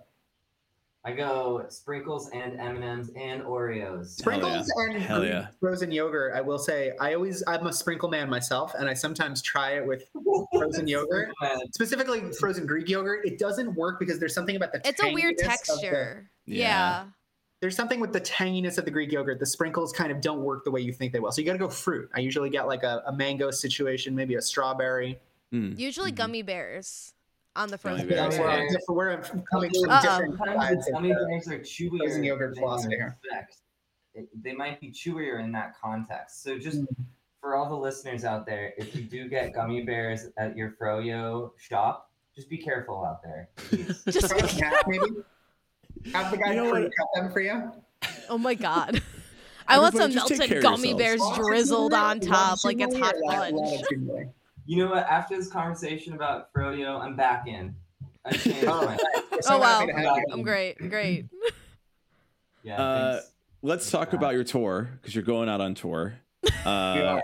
[1.08, 3.86] I go sprinkles and M and M's and Oreos.
[3.98, 5.48] Hell Sprinkles and Hell yeah.
[5.60, 6.34] frozen yogurt.
[6.36, 9.86] I will say, I always I'm a sprinkle man myself, and I sometimes try it
[9.86, 10.04] with
[10.52, 13.24] frozen yogurt, Man, specifically frozen Greek yogurt.
[13.26, 16.30] It doesn't work because there's something about the It's a weird tanginess of the- texture.
[16.46, 16.58] Yeah.
[16.68, 17.04] yeah.
[17.65, 19.39] There's something with the tanginess of the Greek yogurt.
[19.39, 21.32] The sprinkles kind of don't work the way you think they will.
[21.32, 22.08] So you got to go fruit.
[22.13, 25.17] I usually get like a, a mango situation, maybe a strawberry.
[25.51, 26.15] mm, Usually mhm.
[26.15, 27.15] gummy bears
[27.56, 28.54] on the Gummy frozen bears, We're, yogurt.
[28.54, 28.69] on yeah.
[28.69, 29.17] different, we're
[29.51, 30.01] coming from Uh-oh.
[30.01, 31.97] different Sometimes sides of gummy the- bears are chewier.
[31.97, 33.17] frozen yogurt than philosophy here.
[34.43, 36.43] they might be chewier in that context.
[36.43, 36.88] So just Mm.
[37.41, 41.49] for all the listeners out there, if you do get gummy bears at your froyo
[41.58, 43.49] shop, just be careful out there.
[44.12, 45.06] Just Cut them in half, maybe.
[46.13, 47.71] Have the guy You know crew cut them for you.
[48.29, 49.01] oh my god.
[49.67, 53.15] I want some Everybody just take melted gummy bears drizzled on top like it's hot
[53.23, 53.81] Love- love lunch.
[54.67, 55.08] You know what?
[55.08, 57.75] After this conversation about froyo, I'm back in.
[58.23, 58.97] I changed Oh, my
[59.47, 59.79] Oh, wow.
[59.81, 60.25] happy to have you.
[60.31, 60.77] I'm great.
[60.89, 61.25] Great.
[62.63, 62.81] yeah.
[62.81, 63.19] Uh.
[63.62, 66.13] Let's talk about your tour because you're going out on tour,
[66.67, 67.23] uh, are.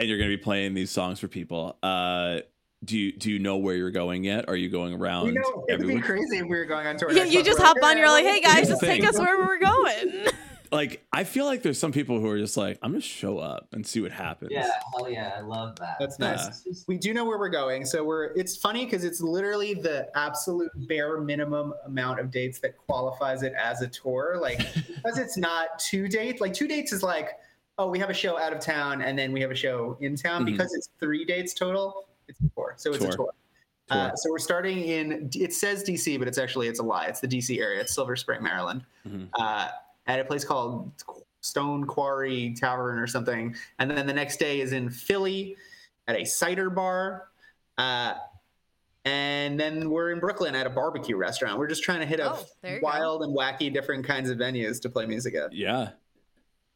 [0.00, 1.78] and you're going to be playing these songs for people.
[1.80, 2.40] Uh,
[2.84, 4.48] do you do you know where you're going yet?
[4.48, 6.96] Are you going around You know, it would be crazy if we were going on
[6.96, 7.10] tour.
[7.10, 7.96] Yeah, you just hop on.
[7.98, 10.26] You're like, hey guys, just take us wherever we're going.
[10.72, 13.68] Like, I feel like there's some people who are just like, I'm gonna show up
[13.72, 14.50] and see what happens.
[14.52, 15.96] yeah, hell yeah, I love that.
[16.00, 16.64] That's nice.
[16.66, 16.72] Yeah.
[16.88, 18.32] We do know where we're going, so we're.
[18.34, 23.52] It's funny because it's literally the absolute bare minimum amount of dates that qualifies it
[23.56, 24.38] as a tour.
[24.40, 24.58] Like
[24.88, 26.40] because it's not two dates.
[26.40, 27.30] Like two dates is like,
[27.78, 30.16] oh, we have a show out of town and then we have a show in
[30.16, 30.42] town.
[30.42, 30.46] Mhm.
[30.46, 32.74] Because it's three dates total, it's a tour.
[32.76, 33.16] So it's a Tour.
[33.16, 33.32] tour.
[33.88, 35.30] Uh, so we're starting in.
[35.34, 37.06] It says DC, but it's actually it's a lie.
[37.06, 37.80] It's the DC area.
[37.80, 39.28] It's Silver Spring, Maryland, Mhm.
[39.34, 39.68] uh,
[40.08, 40.90] at a place called
[41.40, 43.54] Stone Quarry Tavern or something.
[43.78, 45.56] And then the next day is in Philly
[46.08, 47.28] at a cider bar.
[47.78, 48.14] Uh,
[49.04, 51.56] and then we're in Brooklyn at a barbecue restaurant.
[51.58, 52.84] We're just trying to hit up Oh, there you go.
[52.86, 55.52] wild and wacky different kinds of venues to play music at.
[55.52, 55.90] Yeah.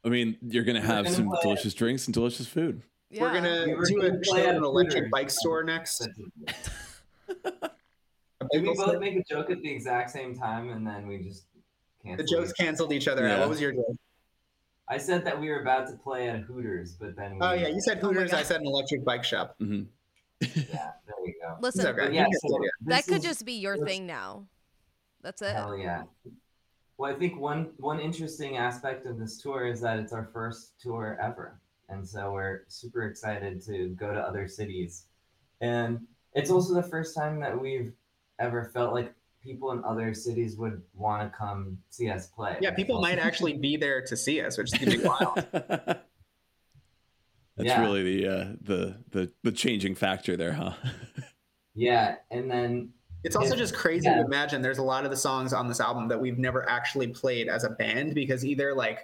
[0.05, 2.83] I mean, you're gonna have some delicious drinks and delicious food.
[3.11, 3.23] Yeah.
[3.23, 5.65] We're gonna We were do gonna a play show at at an electric bike store
[5.65, 5.99] next.
[8.53, 11.45] Did we both make a joke at the exact same time and then we just
[12.05, 12.57] the jokes it?
[12.57, 13.27] canceled each other.
[13.27, 13.41] Yeah.
[13.41, 13.97] What was your joke?
[14.89, 17.69] I said that we were about to play at Hooters, but then we, Oh yeah,
[17.69, 18.33] you said Oh Hooters.
[18.33, 19.57] I said an electric bike shop.
[19.61, 19.83] Mm-hmm.
[20.41, 20.47] yeah,
[21.07, 21.57] there we go.
[21.61, 22.13] Listen, okay.
[22.15, 24.47] Yeah, You get the so that could is- just be your thing now.
[25.23, 25.55] That's it.
[25.55, 26.05] Hell yeah.
[26.97, 30.81] Well, I think one one interesting aspect of this tour is that it's our first
[30.81, 35.07] tour ever, and so we're super excited to go to other cities,
[35.61, 36.01] and
[36.35, 37.93] it's also the first time that we've
[38.39, 42.57] ever felt like people in other cities would want to come see us play.
[42.61, 45.45] Yeah, people might actually be there to see us, which is gonna be wild.
[47.57, 47.81] That's Yeah.
[47.83, 50.73] really the uh, the the the changing factor there, huh?
[51.77, 52.91] Yeah, and then
[53.23, 54.17] It's also just crazy yeah.
[54.17, 57.07] to imagine there's a lot of the songs on this album that we've never actually
[57.07, 58.99] played as a band because either like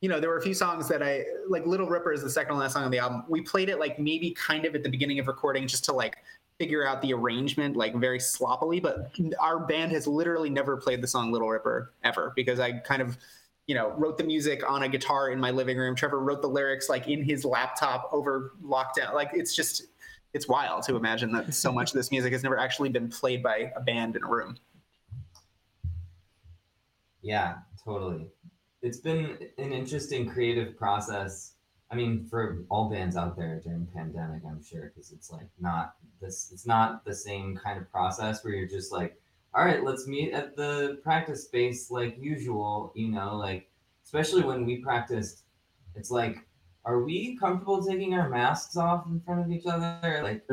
[0.00, 2.56] you know there were a few songs that I like Little Ripper is the second
[2.56, 3.24] last song on the album.
[3.28, 6.16] We played it like maybe kind of at the beginning of recording just to like
[6.58, 11.06] figure out the arrangement like very sloppily, but our band has literally never played the
[11.06, 13.18] song Little Ripper ever because I kind of
[13.66, 15.96] you know wrote the music on a guitar in my living room.
[15.96, 19.14] Trevor wrote the lyrics like in his laptop over lockdown.
[19.14, 19.86] Like it's just
[20.32, 23.42] it's wild to imagine that so much of this music has never actually been played
[23.42, 24.56] by a band in a room.
[27.22, 28.30] Yeah, totally.
[28.82, 31.54] It's been an interesting creative process.
[31.90, 35.94] I mean, for all bands out there during pandemic, I'm sure, because it's like not
[36.20, 36.50] this.
[36.52, 39.18] It's not the same kind of process where you're just like,
[39.54, 42.92] all right, let's meet at the practice space like usual.
[42.94, 43.68] You know, like
[44.04, 45.42] especially when we practiced,
[45.96, 46.46] it's like,
[46.84, 50.20] are we comfortable taking our masks off in front of each other?
[50.22, 50.46] Like,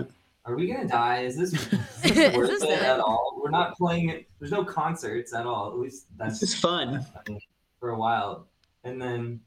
[0.45, 1.19] are we gonna die?
[1.21, 1.69] Is this, is
[2.01, 2.81] this Is worth this it it?
[2.81, 3.39] at all?
[3.41, 4.27] We're not playing it.
[4.39, 5.69] There's no concerts at all.
[5.69, 7.05] At least that's It's just fun.
[7.85, 8.47] for a while,
[8.83, 9.39] and then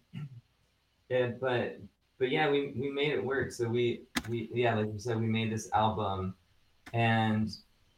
[1.09, 1.81] yeah, but
[2.20, 3.51] but yeah, we we made it work.
[3.51, 6.35] So we we yeah, like you said, we made this album,
[6.92, 7.51] and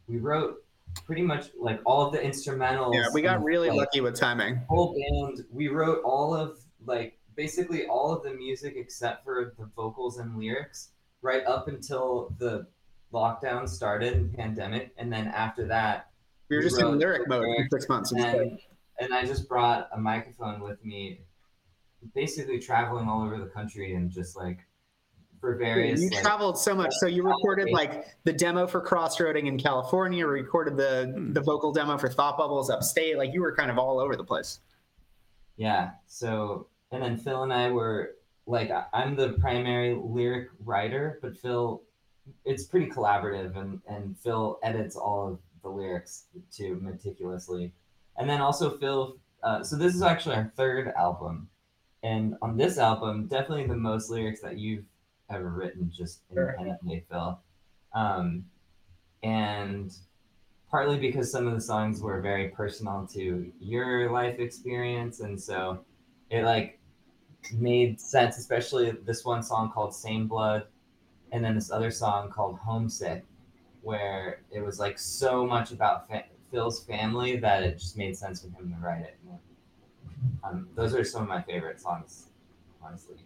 [0.09, 0.65] we wrote
[1.05, 2.95] pretty much like all of the instrumentals.
[2.95, 4.63] Yeah, we got really like, lucky with timing.
[4.67, 5.45] whole band.
[5.53, 10.39] We wrote all of like basically all of the music except for the vocals and
[10.39, 12.67] lyrics right up until the
[13.13, 16.09] lockdown started and pandemic, and then after that
[16.49, 18.13] We were We just in wrote lyric mode for six months.
[18.13, 18.59] And
[19.01, 21.21] and I just brought a microphone with me,
[22.15, 24.59] basically traveling all over the country and just like
[25.41, 26.01] for various.
[26.03, 26.93] You like, traveled so much.
[27.01, 31.33] So you recorded like the demo for Crossroading in California, recorded the Hmm.
[31.33, 33.17] the vocal demo for Thought Bubbles upstate.
[33.17, 34.61] Like you were kind of all over the place.
[35.57, 35.91] yeah.
[36.07, 41.37] So and then Phil and I were like I- I'm the primary lyric writer, but
[41.39, 41.83] Phil,
[42.45, 47.73] it's pretty collaborative, and and Phil edits all of the lyrics too meticulously,
[48.17, 49.17] and then also Phil.
[49.43, 51.49] Uh, so this is actually our third album,
[52.03, 54.85] and on this album, definitely the most lyrics that you've
[55.31, 56.51] ever written, just Sure.
[56.51, 57.39] independently, Phil.
[57.95, 58.45] Um,
[59.23, 59.93] and
[60.71, 65.81] partly because some of the songs were very personal to your life experience, and so
[66.31, 66.79] it like
[67.55, 70.67] made sense, especially this one song called Same Blood,
[71.33, 73.25] and then this other song called Homesick,
[73.83, 78.43] where it was like so much about fa- Phil's family that it just made sense
[78.43, 79.19] for him to write it.
[80.45, 82.27] Um, those are some of my favorite songs,
[82.83, 83.17] honestly.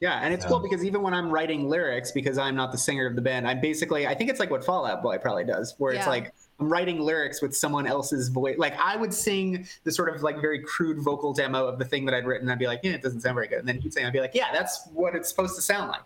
[0.00, 2.78] Yeah, and it's So- cool because even when I'm writing lyrics, because I'm not the
[2.78, 5.44] singer of the band, I'm basically I think it's like what Fall Out Boy probably
[5.44, 8.56] does, where it's like I'm writing lyrics with someone else's voice.
[8.58, 12.04] Like I would sing the sort of like very crude vocal demo of the thing
[12.06, 12.50] that I'd written.
[12.50, 13.60] I'd be like, yeah, it doesn't sound very good.
[13.60, 16.02] And then he'd sing, I'd be like, yeah, that's what it's supposed to sound like.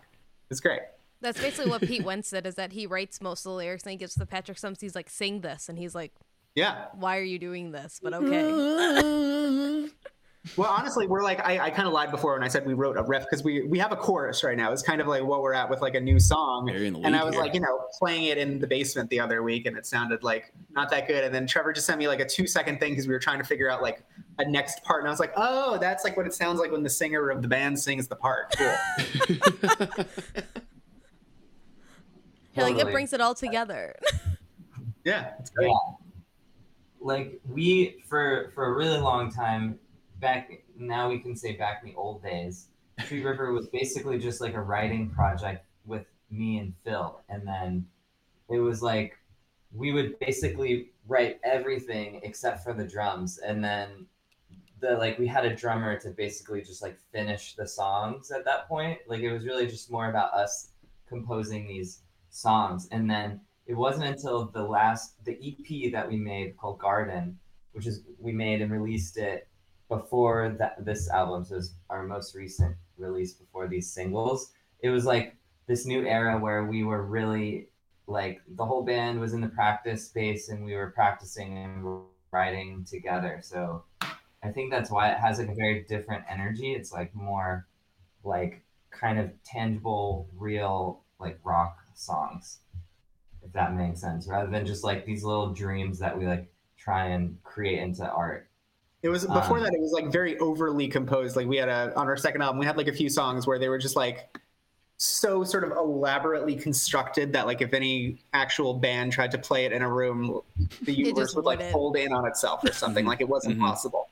[0.49, 0.81] It's great.
[1.21, 3.91] That's basically what Pete Wentz said Is that he writes most of the lyrics and
[3.91, 4.79] he gives to Patrick Stumps.
[4.79, 6.13] He's like, "Sing this," and he's like,
[6.59, 6.85] Yeah.
[6.93, 9.89] "Why are you doing this?" But okay.
[10.55, 12.97] Well, honestly, we're like I, I kind of lied before when I said we wrote
[12.97, 14.71] a riff because we we have a chorus right now.
[14.71, 16.67] It's kind of like what we're at with like a new song.
[16.67, 17.43] Very in the And I was here.
[17.43, 20.53] like, you know, playing it in the basement the other week, and it sounded like
[20.71, 21.23] not that good.
[21.23, 23.39] And then Trevor just sent me like a two second thing because we were trying
[23.39, 24.03] to figure out like
[24.39, 26.83] a next part, and I was like, oh, that's like what it sounds like when
[26.83, 28.55] the singer of the band sings the part.
[28.57, 28.75] Cool.
[32.55, 33.95] like it brings it all together.
[35.03, 35.67] yeah, it's great.
[35.67, 35.75] Yeah.
[37.01, 39.79] Like we for for a really long time
[40.19, 42.67] back now we can say back in the old days,
[42.99, 47.21] Tree River was basically just like a writing project with me and Phil.
[47.29, 47.85] And then
[48.49, 49.17] it was like
[49.73, 54.05] we would basically write everything except for the drums, and then
[54.79, 58.67] the like we had a drummer to basically just like finish the songs at that
[58.67, 58.99] point.
[59.07, 60.69] Like it was really just more about us
[61.07, 66.57] composing these songs, and then it wasn't until the last the EP that we made
[66.57, 67.37] called Garden,
[67.73, 69.47] which is we made and released it
[69.89, 74.51] before that this album, so it's our most recent release before these singles.
[74.81, 75.35] It was like
[75.67, 77.69] this new era where we were really
[78.07, 82.01] like the whole band was in the practice space and we were practicing and
[82.31, 83.39] writing together.
[83.43, 83.83] So
[84.41, 86.73] I think that's why it has like a very different energy.
[86.73, 87.67] It's like more
[88.23, 92.61] like kind of tangible, real like rock songs,
[93.49, 97.05] if that makes sense, rather than just like these little dreams that we like try
[97.07, 98.47] and create into art.
[99.01, 99.73] It was before Um, that.
[99.73, 101.35] It was like very overly composed.
[101.35, 103.57] Like we had a on our second album, we had like a few songs where
[103.57, 104.37] they were just like
[104.97, 109.71] so sort of elaborately constructed that like if any actual band tried to play it
[109.71, 110.41] in a room,
[110.83, 111.73] the universe would like wouldn't.
[111.73, 113.05] fold in on itself or something.
[113.05, 113.61] like it wasn't Mhm.
[113.61, 114.09] possible.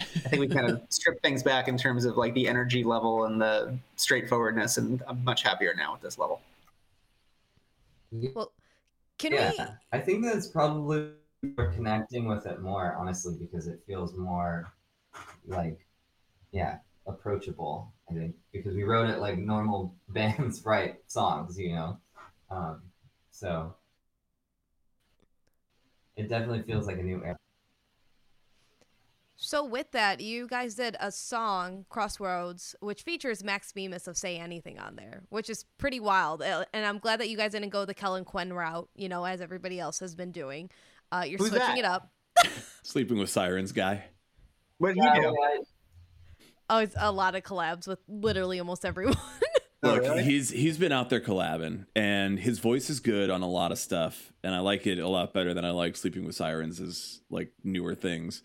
[0.00, 3.24] I think we kind of stripped things back in terms of like the energy level
[3.26, 6.40] and the straightforwardness, and I'm much happier now with this level.
[8.34, 8.52] Well,
[9.18, 9.64] can yeah, we?
[9.92, 11.12] I think that's probably
[11.56, 14.72] we're connecting with it more, honestly, because it feels more
[15.46, 15.86] like,
[16.52, 17.92] yeah, approachable.
[18.10, 21.98] I think because we wrote it like normal bands write songs, you know.
[22.50, 22.82] Um,
[23.30, 23.74] so
[26.16, 27.36] it definitely feels like a new era.
[29.44, 34.38] So with that, you guys did a song, Crossroads, which features Max Bemis of Say
[34.38, 36.42] Anything on there, which is pretty wild.
[36.42, 39.24] Uh, And I'm glad that you guys didn't go the Kellin Quinn route, you know,
[39.24, 40.70] as everybody else has been doing.
[41.12, 41.78] Uh, you're Who's switching that?
[41.78, 42.10] it up.
[42.82, 44.04] Sleeping with Sirens guy.
[44.78, 45.64] What did Yeah, you do?
[46.70, 49.16] Oh, it's a lot of collabs with literally almost everyone.
[49.86, 50.22] Oh, Look, really?
[50.24, 53.76] he's he's been out there collabing, and his voice is good on a lot of
[53.78, 57.20] stuff, and I like it a lot better than I like Sleeping with Sirens' is
[57.28, 58.42] like newer things.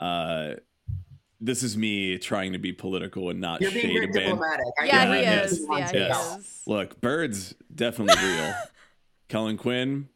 [0.00, 0.54] Uh,
[1.40, 4.14] this is me trying to be political and not You're being very a band.
[4.38, 4.64] diplomatic.
[4.84, 5.66] Yeah, he yes, is.
[5.70, 5.94] Yeah, tape.
[5.94, 6.36] he Yes.
[6.38, 6.62] is.
[6.66, 8.54] Look, Bird's definitely real.
[9.28, 10.08] Colin Quinn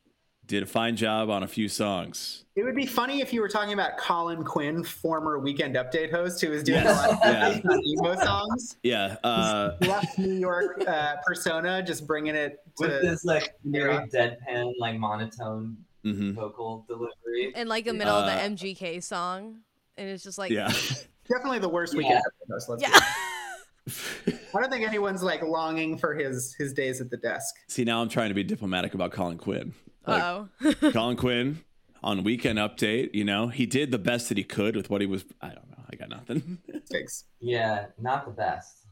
[0.47, 2.45] did a fine job on a few songs.
[2.57, 6.41] It would be funny if you were talking about Colin Quinn, former Weekend Update host,
[6.41, 7.77] who was doing Yes, a lot of yeah.
[7.87, 8.77] emo songs.
[8.83, 13.07] Yeah, uh, Left New York uh, persona, just bringing it with to.
[13.07, 16.33] this like very deadpan, like monotone mhm.
[16.35, 17.53] vocal delivery.
[17.55, 19.59] In like the middle of Uh, the MGK song.
[19.99, 20.73] And it's just like, yeah.
[21.29, 21.99] Definitely the worst Yeah.
[21.99, 22.69] Weekend Update host.
[22.69, 24.35] Let's yeah.
[24.55, 27.55] I don't think anyone's like longing for his his days at the desk.
[27.69, 29.75] See, now I'm trying to be diplomatic about Colin Quinn.
[30.07, 30.49] Like, oh.
[30.93, 31.63] Colin Quinn
[32.03, 35.07] on Weekend Update, you know, he did the best that he could with what he
[35.07, 35.25] was.
[35.41, 35.85] I don't know.
[35.91, 36.59] I got nothing.
[36.91, 37.25] Thanks.
[37.41, 38.87] Yeah, not the best.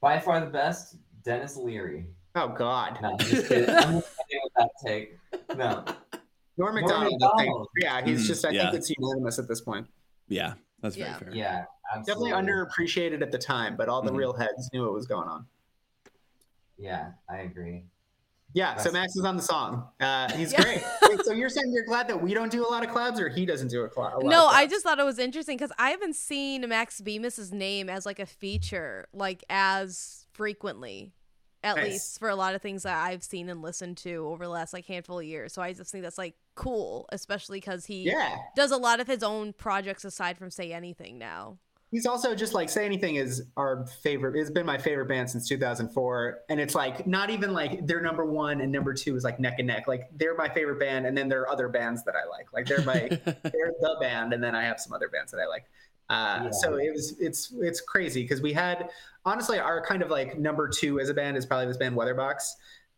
[0.00, 2.06] By far the best, Denis Leary.
[2.34, 3.70] Oh God, No, I'm just kidding.
[3.74, 5.16] I'm just kidding with that take.
[5.56, 5.84] No.
[6.56, 7.22] Norm Norm Macdonald.
[7.22, 7.38] I think.
[7.38, 7.68] Macdonald.
[7.80, 8.44] Yeah, he's Mhm, just.
[8.46, 8.62] I yeah.
[8.64, 9.86] think it's unanimous at this point.
[10.28, 11.18] yeah, that's very Yeah.
[11.18, 11.30] fair.
[11.34, 11.64] Yeah,
[11.94, 12.30] absolutely.
[12.30, 14.16] Definitely underappreciated at the time, but all the Mhm.
[14.16, 15.46] real heads knew what was going on.
[16.78, 17.84] Yeah, I agree.
[18.52, 19.88] Yeah, so That's- Max is on the song.
[20.00, 20.62] Uh, he's Yeah.
[20.62, 20.82] great.
[21.02, 23.28] Wait, so you're saying you're glad that we don't do a lot of collabs, or
[23.28, 24.24] he doesn't do a, cla- a lot?
[24.24, 27.90] No, of I just thought it was interesting because I haven't seen Max Bemis's name
[27.90, 31.12] as like a feature like as frequently,
[31.64, 31.80] at Nice.
[31.80, 34.72] least for a lot of things that I've seen and listened to over the last
[34.72, 35.52] like handful of years.
[35.52, 39.06] So I just think that's like cool, especially because he Yeah, does a lot of
[39.06, 41.58] his own projects aside from Say Anything now.
[41.92, 44.38] he's also just like say anything is our favorite.
[44.38, 48.24] It's been my favorite band since 2004, and it's like not even like they're number
[48.24, 49.86] one and number two is like neck and neck.
[49.86, 52.52] Like they're my favorite band, and then there are other bands that I like.
[52.52, 53.12] Like they're my
[53.52, 55.64] they're the band, and then I have some other bands that I like.
[56.08, 56.50] Uh, Yeah.
[56.50, 58.90] So it was it's it's crazy because we had
[59.24, 62.50] honestly our kind of like number two as a band is probably this band Weatherbox,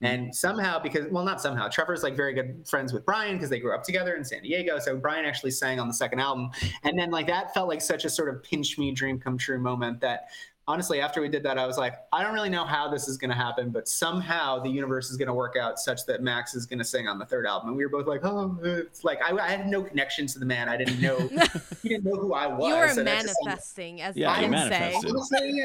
[0.03, 3.61] and somehow because well not somehow Trevor's like very good friends with Brian because they
[3.61, 4.79] grew up together in San Diego.
[4.79, 6.51] So Brian actually sang on the second album,
[6.85, 9.59] and then like that felt like such a sort of pinch me dream come true
[9.59, 10.29] moment that
[10.69, 13.17] honestly after we did that I was like I don't really know how this is
[13.17, 16.55] going to happen, but somehow the universe is going to work out such that Max
[16.55, 17.69] is going to sing on the third album.
[17.71, 20.45] And we were both like oh it's like I, I had no connection to the
[20.47, 20.69] man.
[20.69, 21.19] I didn't know
[21.83, 22.69] he didn't know who I was.
[22.69, 24.69] you were and I just- manifesting, as Yeah, I you would say.
[24.69, 25.11] manifested.
[25.11, 25.65] Honestly,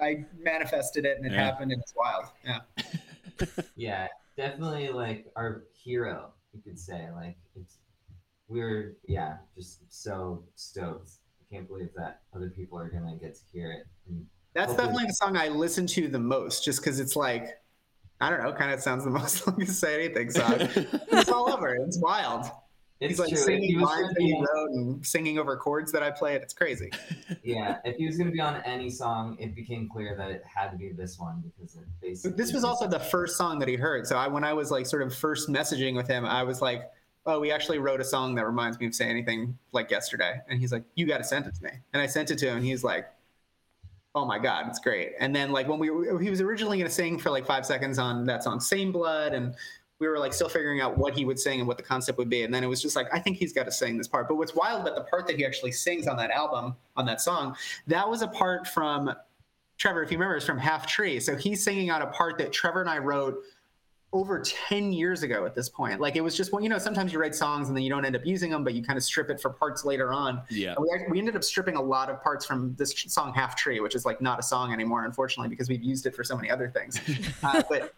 [0.00, 1.44] I I manifested it and it Yeah.
[1.44, 2.24] happened and it's wild.
[2.44, 2.60] Yeah.
[3.76, 4.06] Yeah,
[4.36, 7.08] definitely like our hero, you could say.
[7.14, 7.78] Like it's
[8.48, 11.10] we're yeah, just so stoked.
[11.54, 13.86] Can't believe that other people are gonna get to hear it.
[14.08, 17.48] And That's Hopefully- definitely the song I listen to the most, just because it's like,
[18.20, 20.54] I don't know, kind of sounds the most like say anything song.
[20.58, 21.74] it's all over.
[21.76, 22.46] It's wild.
[23.00, 23.38] It's He's like true.
[23.38, 26.40] Singing he lines that he wrote and singing over chords that I played.
[26.42, 26.90] It's crazy.
[27.44, 30.70] yeah, if he was gonna be on any song, it became clear that it had
[30.70, 32.36] to be this one because it basically.
[32.36, 34.06] This was also the first song that he heard.
[34.06, 36.82] So I, when I was like sort of first messaging with him, I was like,
[37.26, 40.58] "Oh, we actually wrote a song that reminds me of Say Anything like yesterday." And
[40.60, 42.58] he's like, "You got to send it to me." And I sent it to him.
[42.58, 43.06] and He's like,
[44.14, 45.88] "Oh my god, it's great." And then like when we
[46.22, 49.32] he was originally going to sing for like five seconds on that song "Same Blood,"
[49.32, 49.54] and
[50.00, 52.28] we were like still figuring out what he would sing and what the concept would
[52.28, 52.42] be.
[52.42, 54.28] And then it was just like, I think he's got to sing this part.
[54.28, 57.20] But what's wild about the part that he actually sings on that album, on that
[57.20, 57.56] song,
[57.86, 59.14] that was a part from
[59.78, 61.20] Trevor, if you remember, is from Half Tree.
[61.20, 63.42] So he's singing out a part that Trevor and I wrote
[64.14, 66.00] over 10 years ago at this point.
[66.00, 68.04] Like it was just, well, you know, sometimes you write songs and then you don't
[68.04, 70.40] end up using them, but you kind of strip it for parts later on.
[70.48, 70.76] Yeah.
[70.78, 73.96] We, we ended up stripping a lot of parts from this song Half Tree, which
[73.96, 76.70] is like not a song anymore, unfortunately, because we've used it for so many other
[76.70, 77.00] things.
[77.42, 77.94] Uh, but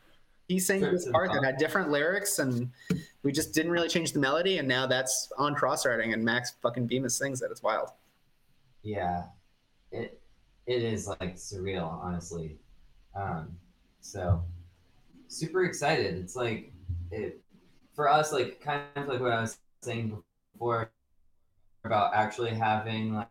[0.49, 2.69] he sang this part that had different lyrics and
[3.23, 4.59] we just didn't really change the melody.
[4.59, 7.51] And now that's on Crossroads and Max fucking Bemis sings it.
[7.51, 7.91] It's wild.
[8.83, 9.25] Yeah,
[9.93, 10.21] it
[10.67, 12.59] it is like surreal, honestly.
[13.15, 13.57] Um,
[14.01, 14.43] so
[15.29, 16.17] super excited.
[16.17, 16.73] It's like
[17.11, 17.41] it
[17.95, 20.23] for us, like kind of like what I was saying
[20.53, 20.91] before
[21.85, 23.29] about actually having like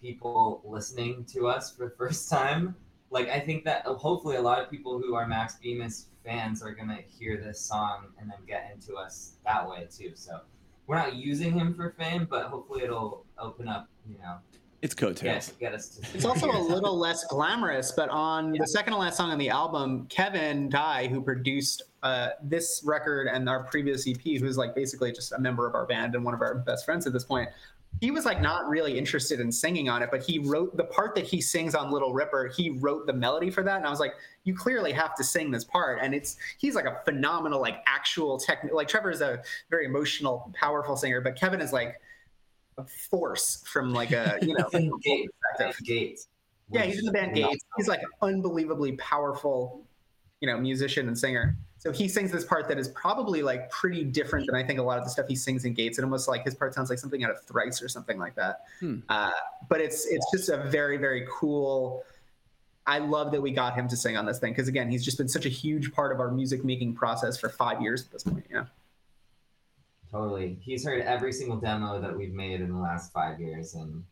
[0.00, 2.74] people listening to us for the first time.
[3.10, 6.72] Like I think that hopefully a lot of people who are Max Bemis fans are
[6.72, 10.12] gonna hear this song and then get into us that way too.
[10.14, 10.40] So
[10.86, 14.38] we're not using him for fame, but hopefully it'll open up, you know,
[14.80, 15.48] It's coattails.
[15.58, 15.74] get, get
[16.14, 19.50] It's also a little less glamorous, but on the second to last song on the
[19.50, 25.10] album, Kevin Dye, who produced uh, this record and our previous EP, who's like basically
[25.10, 27.48] just a member of our band and one of our best friends at this point,
[28.00, 31.14] he was like not really interested in singing on it, but he wrote the part
[31.16, 32.46] that he sings on Little Ripper.
[32.46, 34.12] He wrote the melody for that, and I was like,
[34.44, 35.98] you clearly have to sing this part.
[36.00, 38.76] And it's he's like a phenomenal, like actual technical.
[38.76, 41.94] Like Trevor is a very emotional, powerful singer, but Kevin is like a
[42.84, 44.68] force from like a you know.
[44.72, 44.90] In
[45.84, 46.28] Gates.
[46.70, 47.64] Yeah, he's in the band Gates.
[47.76, 49.86] He's like an unbelievably powerful,
[50.40, 51.56] you know, musician and singer.
[51.78, 54.82] So he sings this part that is probably like pretty different than I think a
[54.82, 55.98] lot of the stuff he sings in Gates.
[55.98, 58.64] It almost like his part sounds like something out of Thrice or something like that.
[58.80, 58.98] Hmm.
[59.08, 59.30] Uh,
[59.68, 62.04] but it's it's just a very very cool.
[62.86, 65.18] I love that we got him to sing on this thing because again, he's just
[65.18, 68.24] been such a huge part of our music making process for five years at this
[68.24, 68.44] point.
[68.50, 68.66] You know.
[70.10, 70.58] Totally.
[70.60, 74.02] He's heard every single demo that we've made in the last five years, and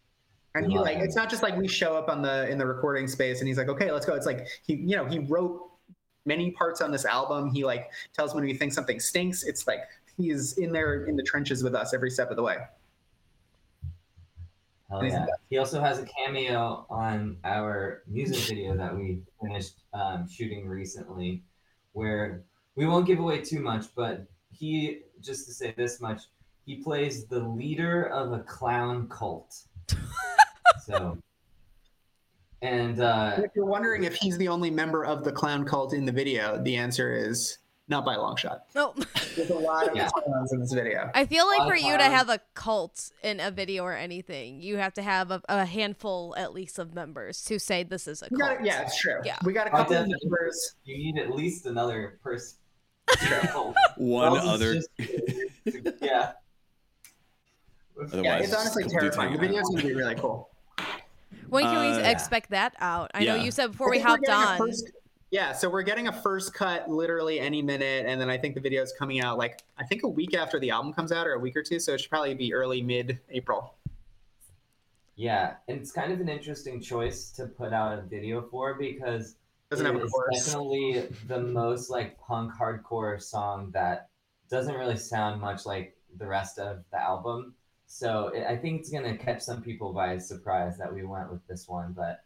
[0.54, 1.04] And he like him.
[1.04, 3.58] it's not just like we show up on the in the recording space and he's
[3.58, 4.14] like, okay, let's go.
[4.14, 5.70] It's like he you know he wrote
[6.26, 7.50] many parts on this album.
[7.50, 9.42] He like tells when he thinks something stinks.
[9.44, 9.80] It's like
[10.16, 12.56] he's in there in the trenches with us every step of the way.
[14.90, 15.26] hell yeah.
[15.48, 21.42] He also has a cameo on our music video that we finished um, shooting recently,
[21.92, 22.42] where
[22.74, 26.22] we won't give away too much, but he just to say this much,
[26.64, 29.56] he plays the leader of a clown cult.
[30.84, 31.18] so.
[32.62, 36.04] And uh, if you're wondering if he's the only member of the clown cult in
[36.06, 37.58] the video, the answer is
[37.88, 38.64] not by a long shot.
[38.74, 38.94] No,
[39.36, 40.08] There's a lot of Yeah.
[40.08, 41.08] clowns in this video.
[41.14, 44.60] I feel like for of you to have a cult in a video or anything,
[44.60, 48.22] you have to have a, a handful at least of members to say this is
[48.22, 48.40] a cult.
[48.40, 48.66] got it.
[48.66, 49.20] Yeah, it's true.
[49.24, 49.36] Yeah.
[49.44, 50.74] We got a couple of members.
[50.84, 52.58] you need at least another person.
[53.96, 54.74] One Else it's other.
[54.74, 54.88] just-
[56.02, 56.32] yeah.
[58.00, 59.32] Otherwise, Yeah, it's honestly terrifying.
[59.32, 60.50] The video's gonna be really cool.
[61.48, 63.10] When can we Uh, expect that out?
[63.14, 64.58] I know you said before we hopped on.
[64.58, 64.90] first-
[65.30, 68.60] yeah, so we're getting a first cut literally any minute, and then I think the
[68.60, 71.32] video is coming out like I think a week after the album comes out, or
[71.34, 71.80] a week or two.
[71.80, 73.74] So it should probably be early mid April.
[75.16, 79.36] Yeah, and it's kind of an interesting choice to put out a video for because
[79.70, 80.44] Doesn't have a it's chorus.
[80.46, 84.10] definitely the most like punk hardcore song that
[84.48, 87.54] doesn't really sound much like the rest of the album.
[87.86, 91.44] So it, I think it's gonna catch some people by surprise that we went with
[91.48, 92.20] this one, but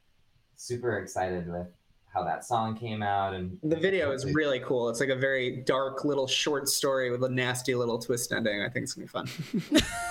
[0.57, 1.69] super excited with
[2.13, 4.89] how that song came out and The video is really cool.
[4.89, 8.63] It's like a very dark little short story with a nasty little twist ending.
[8.63, 9.81] I think it's gonna be fun.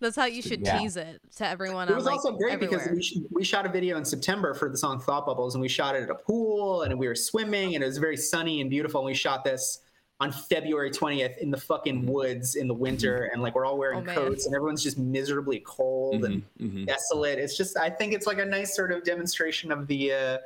[0.00, 0.78] That's how you should Yeah.
[0.78, 1.88] tease it to everyone.
[1.88, 4.54] It on, was like, also great because we, sh- we shot a video in September
[4.54, 7.14] for the song Thought Bubbles, and we shot it at a pool, and we were
[7.14, 9.00] swimming, and it was very sunny and beautiful.
[9.00, 9.80] And we shot this
[10.20, 14.08] on February 20th in the fucking woods in the winter, and like we're all wearing
[14.08, 16.86] Oh, coats, and everyone's just miserably cold and Mhm, mhm.
[16.86, 17.38] desolate.
[17.38, 20.38] It's just, I think it's like a nice sort of demonstration of the uh,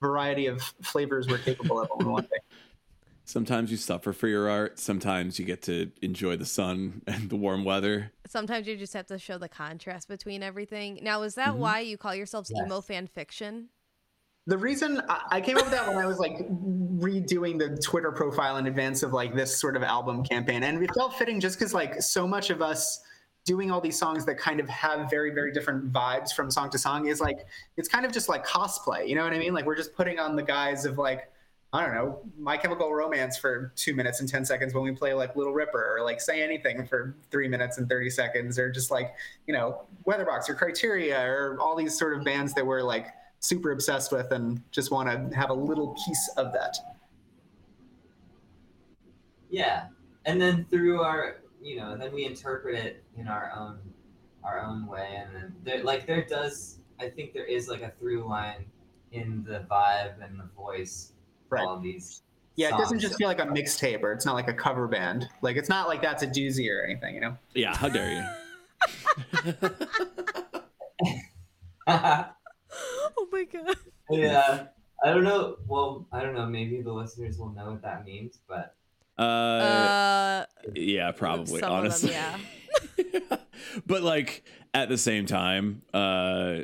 [0.00, 2.40] variety of flavors we're capable of on one thing.
[3.26, 4.78] Sometimes you suffer for your art.
[4.78, 8.12] Sometimes you get to enjoy the sun and the warm weather.
[8.26, 11.00] Sometimes you just have to show the contrast between everything.
[11.02, 11.58] Now, is that Mhm.
[11.58, 12.66] why you call yourselves Yes.
[12.66, 13.70] emo fan fiction?
[14.46, 18.12] The reason I I came up with that when I was like redoing the Twitter
[18.12, 21.58] profile in advance of like this sort of album campaign, and it felt fitting just
[21.58, 23.00] because like so much of us
[23.46, 26.78] doing all these songs that kind of have very very different vibes from song to
[26.78, 27.46] song is like
[27.78, 29.08] it's kind of just like cosplay.
[29.08, 29.54] You know what I mean?
[29.54, 31.30] Like we're just putting on the guise of like
[31.74, 35.12] I don't know, My Chemical Romance for two minutes and 10 seconds when we play
[35.12, 38.92] like Little Ripper or like Say Anything for three minutes and 30 seconds or just
[38.92, 39.16] like,
[39.48, 43.08] you know, Weatherbox or Criteria or all these sort of bands that we're like
[43.40, 46.76] super obsessed with and just want to have a little piece of that.
[49.50, 49.88] Yeah,
[50.26, 53.80] and then through our, you know, then we interpret it in our own,
[54.44, 57.92] our own way, and then there, like there does, I think there is like a
[57.98, 58.64] through line
[59.10, 61.13] in the vibe and the voice
[61.54, 61.66] Right.
[61.66, 62.22] all these.
[62.56, 65.28] Yeah, it doesn't just feel like a mixtape or it's not like a cover band.
[65.42, 67.36] Like it's not like that's a doozy or anything, you know?
[67.54, 68.24] Yeah, how dare you?
[71.86, 72.28] oh
[73.32, 73.76] my god.
[74.10, 74.66] yeah,
[75.02, 75.56] I don't know.
[75.66, 76.46] Well, I don't know.
[76.46, 78.76] Maybe the listeners will know what that means, but
[79.18, 80.44] Uh, Uh,
[80.74, 81.60] yeah, probably.
[81.60, 82.38] some of them, honestly, yeah.
[83.86, 86.60] but like at the same time, uh,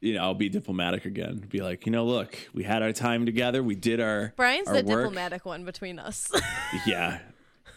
[0.00, 1.44] you know, I'll be diplomatic again.
[1.48, 3.62] Be like, you know, look, we had our time together.
[3.62, 5.04] We did our Brian's our the work.
[5.04, 6.30] diplomatic one between us.
[6.86, 7.20] yeah.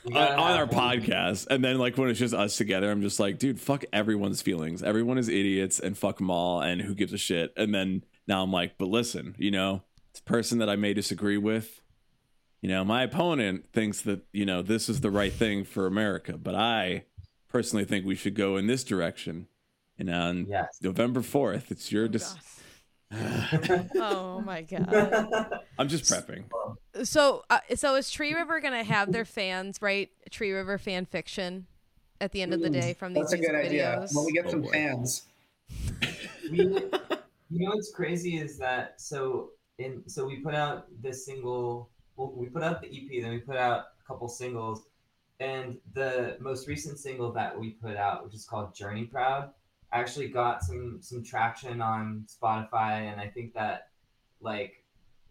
[0.06, 3.20] you on, on our podcast, and then like when it's just us together, I'm just
[3.20, 4.84] like, dude, fuck everyone's feelings.
[4.84, 7.54] Everyone is idiots, and fuck them all, and who gives a shit?
[7.58, 10.94] And then now I'm like, but listen, you know, it's a person that I may
[10.94, 11.82] disagree with.
[12.62, 16.38] You know, my opponent thinks that you know this is the right thing for America,
[16.38, 17.06] but I
[17.48, 19.48] personally think we should go in this direction.
[20.02, 20.80] And on Yes.
[20.82, 22.08] November fourth, it's your.
[22.08, 22.36] Dis-
[23.14, 25.60] oh my god.
[25.78, 26.46] I'm just prepping.
[27.04, 31.68] So, uh, so is Tree River gonna have their fans write Tree River fan fiction
[32.20, 33.98] at the end of the day from these That's a good music idea.
[34.00, 34.16] videos?
[34.16, 34.72] When we get Oh, some boy.
[34.72, 35.28] fans.
[36.52, 36.90] we, you
[37.52, 42.48] know what's crazy is that so in so we put out this single well, we
[42.48, 44.82] put out the ep then we put out a couple singles
[45.40, 49.52] and the most recent single that we put out which is called journey proud
[49.94, 53.90] actually got some some traction on spotify and i think that
[54.40, 54.84] like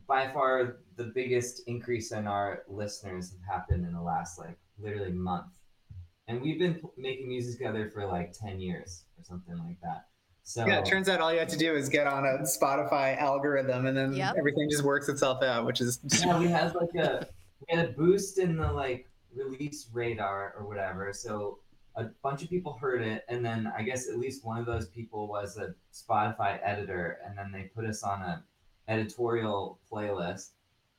[0.06, 5.12] by far the biggest increase in our listeners have happened in the last like literally
[5.12, 5.52] month
[6.28, 10.06] and we've been p- making music together for like 10 years or something like that
[10.42, 13.16] so Yeah, it turns out all you have to do is get on a Spotify
[13.18, 14.34] algorithm and then Yep.
[14.38, 17.26] everything just works itself out, which is yeah, we had like a
[17.60, 21.12] we had a boost in the like release radar or whatever.
[21.12, 21.58] So
[22.00, 24.88] a bunch of people heard it, and then I guess at least one of those
[24.88, 28.42] people was a Spotify editor, and then they put us on a
[28.88, 30.50] editorial playlist,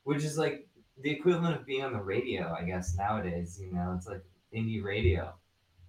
[0.04, 0.66] which is like
[1.02, 3.60] the equivalent of being on the radio, I guess nowadays.
[3.60, 4.24] You know, it's like
[4.54, 5.32] indie radio,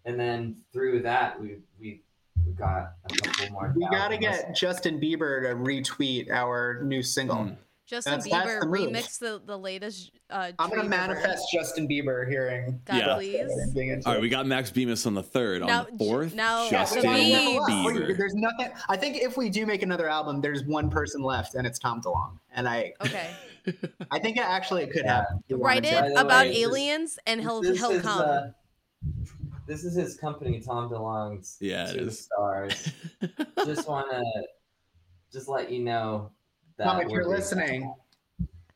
[0.06, 2.02] and then through that we we,
[2.46, 3.74] we got a couple more.
[3.76, 7.38] we gotta get Justin Bieber to retweet our new single.
[7.38, 7.58] Mm.
[7.86, 8.90] Justin That's- that's Bieber the move.
[8.92, 10.12] remixed the, the latest.
[10.30, 10.90] Uh, I'm gonna Tree River.
[10.90, 12.80] manifest Justin Bieber hearing.
[12.86, 13.16] God, Yeah.
[13.16, 14.04] please.
[14.06, 15.62] All right, we got Max Bemis on the third.
[15.62, 17.60] Now- on the fourth, now- Justin only one Beebs.
[17.60, 17.86] left.
[17.86, 18.18] Wait, Bieber.
[18.18, 18.70] There's nothing.
[18.88, 22.02] I think if we do make another album, there's one person left, and it's Tom
[22.02, 22.40] DeLonge.
[22.54, 23.32] And I, Okay,
[24.12, 25.16] I think it actually it could Yeah.
[25.26, 25.44] happen.
[25.52, 26.14] write it By to.
[26.14, 28.22] the about way, this- aliens, and he'll This he'll is, come.
[28.22, 28.42] uh,
[29.68, 32.20] this is his company, Tom DeLonge's Yeah, it Two is.
[32.26, 32.92] Stars.
[33.66, 34.24] just want to
[35.34, 36.43] just let you know that
[36.82, 37.94] Tom, if you're listening,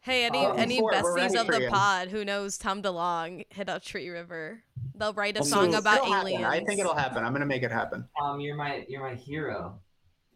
[0.02, 1.70] Hey, any Uh, any before, besties of the you.
[1.70, 4.64] pod who knows Tom DeLonge, hit up Tree River.
[4.96, 6.28] They'll write a Also- song about It'll happen.
[6.32, 6.46] aliens.
[6.46, 7.26] I think it'll happen.
[7.26, 8.02] I'm gonna make it happen.
[8.02, 8.10] that.
[8.22, 9.80] Tom, you're my you're my hero.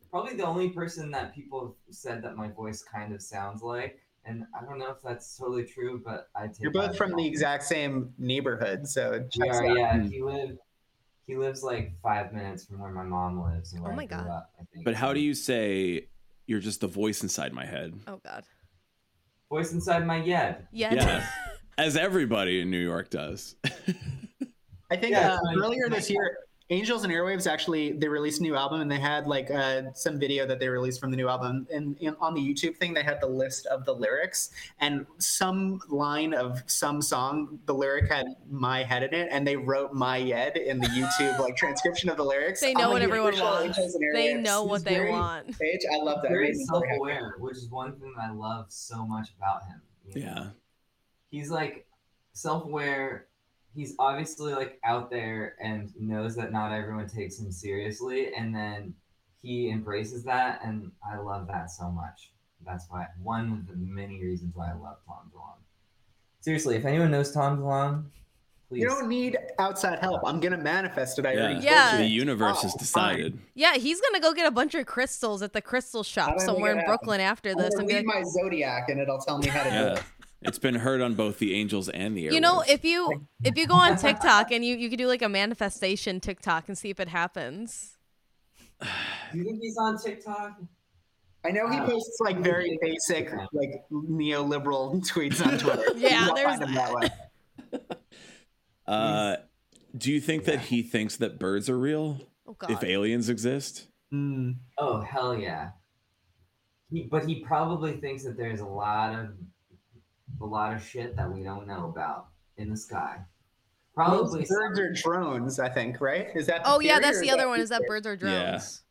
[0.09, 3.97] Probably the only person that people have said that my voice kind of sounds like,
[4.25, 6.59] and I don't know if that's totally true, but I take.
[6.59, 9.77] You're both from the exact same neighborhood, so it We are, out.
[9.77, 10.03] yeah.
[10.03, 10.57] He lives
[11.27, 14.05] he lives like five minutes from where my mom lives and where Oh my I
[14.05, 14.27] grew God.
[14.27, 14.51] up.
[14.59, 14.83] I think.
[14.83, 16.09] But how do you say
[16.51, 17.97] you're just the voice inside my head?
[18.07, 18.43] oh God.
[19.49, 20.67] voice inside my yed?
[20.73, 20.93] Yeah.
[20.93, 21.27] Yeah,
[21.77, 23.55] as everybody in New York does.
[24.91, 26.37] I think Yeah, uh, earlier this year,
[26.71, 30.17] Angels and Airwaves actually they released a new album and they had like uh, some
[30.17, 31.67] video that they released from the new album.
[31.69, 35.81] And, and on the YouTube thing, they had the list of the lyrics and some
[35.89, 37.59] line of some song.
[37.65, 41.39] The lyric had "my head" in it, and they wrote "my head in the YouTube
[41.39, 42.61] like transcription of the lyrics.
[42.61, 43.77] They know what everyone wants.
[44.13, 45.59] They know what they very want.
[45.59, 46.29] Page, I love that.
[46.29, 46.89] Very made me very happy.
[46.89, 49.81] self-aware, which is one thing that I love so much about him.
[50.07, 50.31] you know?
[50.31, 50.47] yeah,
[51.31, 51.85] he's like
[52.31, 53.27] self-aware
[53.73, 58.93] he's obviously like out there and knows that not everyone takes him seriously and then
[59.41, 62.31] he embraces that and i love that so much
[62.65, 65.63] that's why one of the many reasons why i love Tom DeLonge
[66.41, 68.03] seriously if anyone knows Tom DeLonge
[68.69, 70.21] please You don't need outside help.
[70.25, 71.25] I'm gonna manifest it.
[71.25, 71.39] I yeah.
[71.41, 71.97] already Yeah.
[71.97, 72.21] The you.
[72.21, 73.37] universe has Oh, decided.
[73.53, 76.85] Yeah, he's gonna go get a bunch of crystals at the crystal shop somewhere in?
[76.85, 77.71] Brooklyn after I'm this.
[77.75, 80.03] gonna And be read my zodiac, and it'll tell me how to do it.
[80.43, 82.33] It's been heard on both the angels and the airwaves.
[82.33, 85.21] You know, if you if you go on TikTok and you you could do like
[85.21, 87.97] a manifestation TikTok and see if it happens.
[88.81, 88.87] Do
[89.37, 90.59] you think he's on TikTok?
[91.43, 95.83] I know he Uh, posts like very basic, like neoliberal tweets on Twitter.
[95.95, 97.79] Yeah, there's find that way.
[98.87, 99.35] uh,
[99.97, 102.19] do you think that he thinks that birds are real?
[102.47, 102.71] Oh god.
[102.71, 103.87] If aliens exist?
[104.13, 104.55] Mm.
[104.77, 105.71] Oh hell yeah.
[106.91, 109.29] He, but he probably thinks that there's a lot of
[110.41, 112.27] a lot of shit that we don't know about
[112.57, 113.17] in the sky.
[113.93, 116.27] Probably Most birds are drones, I think, right?
[116.35, 116.63] Is that?
[116.63, 117.59] the oh yeah, that's the is other one.
[117.59, 117.87] Is that theory?
[117.87, 118.49] birds are Yeah.
[118.51, 118.81] drones?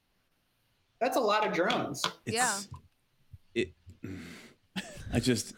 [1.00, 2.04] That's a lot of drones.
[2.26, 2.58] Yeah.
[3.54, 3.72] It.
[5.12, 5.54] I just.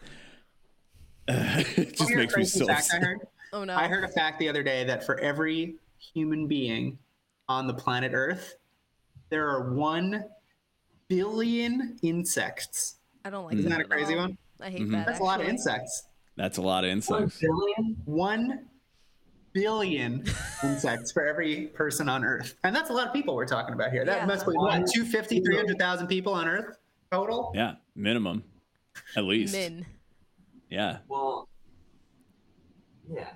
[1.27, 2.67] it just Wanna hear a makes me crazy so.
[2.67, 3.19] fact I heard?
[3.51, 3.75] Oh no.
[3.75, 6.97] I heard a fact the other day that for every human being
[7.49, 8.55] on the planet Earth,
[9.29, 10.23] there are one
[11.09, 12.95] billion insects.
[13.25, 13.59] I don't like hmm.
[13.59, 13.77] Isn't that.
[13.79, 14.21] that a crazy all.
[14.21, 14.37] one?
[14.63, 14.91] I hate Mhm.
[14.91, 15.05] that.
[15.05, 16.03] That's a lot of insects.
[16.37, 17.39] That's a lot of insects.
[19.53, 20.25] billion.
[20.63, 22.55] Insects for every person on Earth.
[22.63, 24.03] And that's a lot of people we're talking about here.
[24.03, 24.25] That Yeah.
[24.25, 26.77] must be what, 250, 300,000 people on Earth
[27.11, 27.51] total?
[27.53, 28.43] Yeah, minimum,
[29.15, 29.53] at least.
[29.53, 29.85] Min.
[30.69, 30.99] Yeah.
[31.07, 31.47] Well,
[33.07, 33.33] yeah,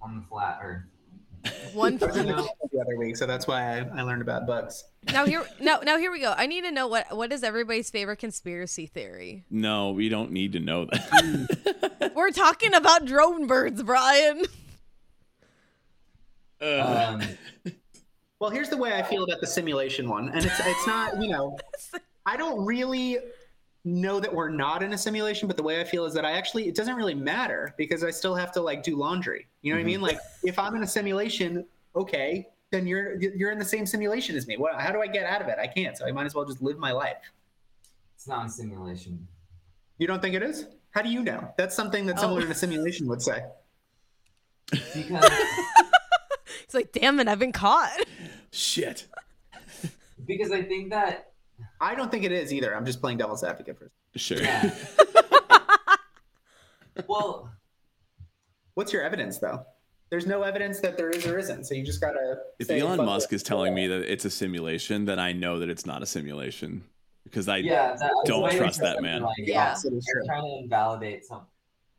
[0.00, 0.84] on the flat Earth.
[1.72, 1.94] One.
[1.94, 2.48] I the No.
[2.72, 4.84] the other week, so that's why I, I learned about bugs.
[5.12, 5.44] now here.
[5.60, 6.34] Now now here we go.
[6.36, 9.44] I need to know what what is everybody's favorite conspiracy theory.
[9.50, 12.12] No, we don't need to know that.
[12.16, 14.42] We're talking about drone birds, Brian.
[16.60, 17.22] Ugh.
[17.60, 17.74] Um,
[18.40, 21.28] Well, here's the way I feel about the simulation one, and it's it's not you
[21.28, 21.56] know,
[22.24, 23.18] I don't really
[23.88, 26.32] know that we're not in a simulation, but the way I feel is that I
[26.32, 29.46] actually it doesn't really matter because I still have to like do laundry.
[29.62, 29.96] You know what I mean?
[29.96, 30.04] Mm-hmm.
[30.04, 31.64] Like if I'm in a simulation,
[31.96, 34.56] okay, then you're you're in the same simulation as me.
[34.56, 34.80] What?
[34.80, 35.56] How do I get out of it?
[35.60, 35.96] I can't.
[35.96, 37.16] So I might as well just live my life.
[38.14, 39.26] it's not a simulation.
[39.98, 40.66] You don't think it is?
[40.90, 41.52] How do you know?
[41.56, 42.44] That's something that someone Oh.
[42.44, 42.54] in a oh.
[42.54, 43.42] simulation would say.
[44.70, 45.30] Because
[46.68, 47.90] It's like, damn it, I've been caught.
[48.52, 49.06] Shit.
[50.26, 51.27] because I think that
[51.80, 52.76] I don't think it is either.
[52.76, 53.92] I'm just playing devil's advocate for.
[54.16, 54.38] Sure.
[57.06, 57.52] well,
[58.78, 59.66] What's your evidence though?
[60.08, 61.64] There's no evidence that there is or isn't.
[61.64, 62.36] So you just gotta.
[62.60, 63.34] If say, Elon Musk it.
[63.34, 66.84] is telling me that it's a simulation, then I know that it's not a simulation
[67.24, 69.22] because I yeah, that, don't way trust that man.
[69.22, 69.70] Like, Yeah.
[69.70, 71.40] Yes, it is they're trying to invalidate some.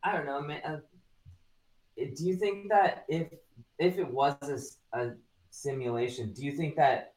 [0.02, 0.62] I don't know, man.
[0.64, 0.78] Uh,
[1.98, 3.28] do you think that if
[3.78, 5.10] if it was a
[5.50, 7.12] simulation, do you think that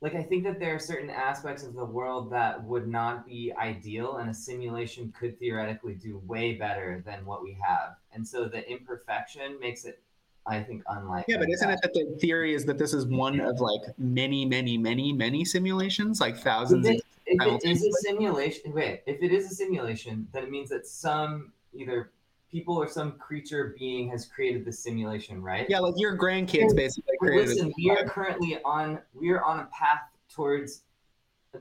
[0.00, 3.52] like I think that there are certain aspects of the world that would not be
[3.58, 8.46] ideal, and a simulation could theoretically do way better than what we have, and so
[8.46, 10.02] the imperfection makes it,
[10.46, 11.32] I think, unlikely.
[11.32, 14.44] Yeah, but isn't it that the theory is that this is one of like many,
[14.44, 16.86] many, many, many simulations, like If thousands?
[16.86, 20.70] it, if it is a simulation, wait, if it is a simulation, then it means
[20.70, 22.10] that some either
[22.50, 25.66] people or some creature being has created the simulation, right?
[25.68, 27.48] Yeah, like your grandkids basically But created.
[27.48, 30.82] listen, we are currently on we are on a path towards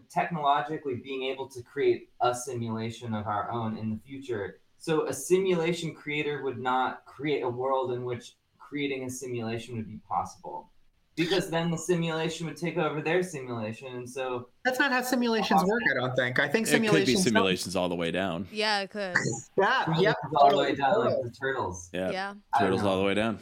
[0.09, 4.59] technologically being able to create a simulation of our own in the future.
[4.77, 9.88] So a simulation creator would not create a world in which creating a simulation would
[9.88, 10.69] be possible.
[11.16, 15.63] Because then the simulation would take over their simulation and so That's not how simulations
[15.63, 15.82] work.
[15.89, 16.39] I don't think.
[16.39, 17.24] I think simulations it could be simulations.
[17.24, 18.47] simulations all the way down.
[18.51, 19.16] Yeah, it could.
[19.57, 21.89] Yeah, probably yep, all the way down like the turtles.
[21.93, 22.11] Yeah.
[22.11, 22.34] Yeah.
[22.59, 23.39] Turtles all the way down.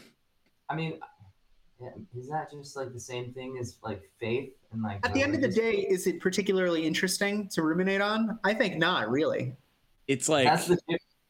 [0.69, 0.99] I mean,
[2.15, 5.03] is that just like the same thing as like faith and like?
[5.03, 8.39] At the end of the religious- day, is it particularly interesting to ruminate on?
[8.43, 9.55] I think not really.
[10.07, 10.77] It's like that's the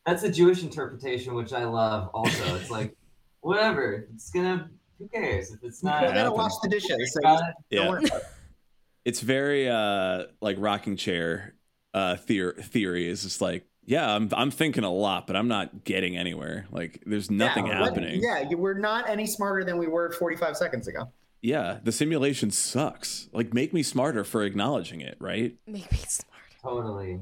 [0.06, 2.10] that's the Jewish interpretation, which I love.
[2.14, 2.96] Also, it's like
[3.42, 4.08] whatever.
[4.14, 4.70] It's gonna.
[5.04, 6.02] Who cares if it's We're not?
[6.04, 6.34] gonna happen.
[6.34, 7.14] wash the dishes.
[7.14, 7.42] So God,
[7.72, 7.90] don't yeah.
[7.90, 8.04] worry
[9.06, 11.56] it's very uh like rocking chair
[11.94, 15.84] uh theor- theory is just like yeah I'm I'm thinking a lot but I'm not
[15.84, 19.78] getting anywhere like there's nothing Yeah, what- happening Yeah, you- we're not any smarter than
[19.78, 21.12] we were 45 seconds ago.
[21.42, 26.30] yeah the simulation sucks like make me smarter for acknowledging it right Make me smart.
[26.62, 27.20] Totally.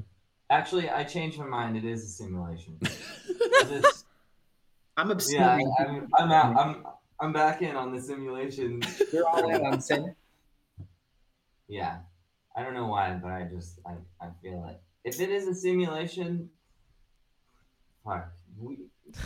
[0.50, 1.76] Actually, I changed my mind.
[1.78, 2.78] It is a simulation.
[3.68, 4.04] Just-
[4.96, 5.34] I'm obsessed.
[5.34, 6.56] yeah, I, I'm, I'm out.
[6.56, 6.84] I'm
[7.22, 8.82] I'm back in on the simulation.
[9.12, 10.12] You're all in on sin.
[11.68, 11.98] Yeah,
[12.56, 14.80] I don't know why, but I just I, I feel it.
[15.04, 16.50] If it is a simulation,
[18.04, 18.78] fuck, we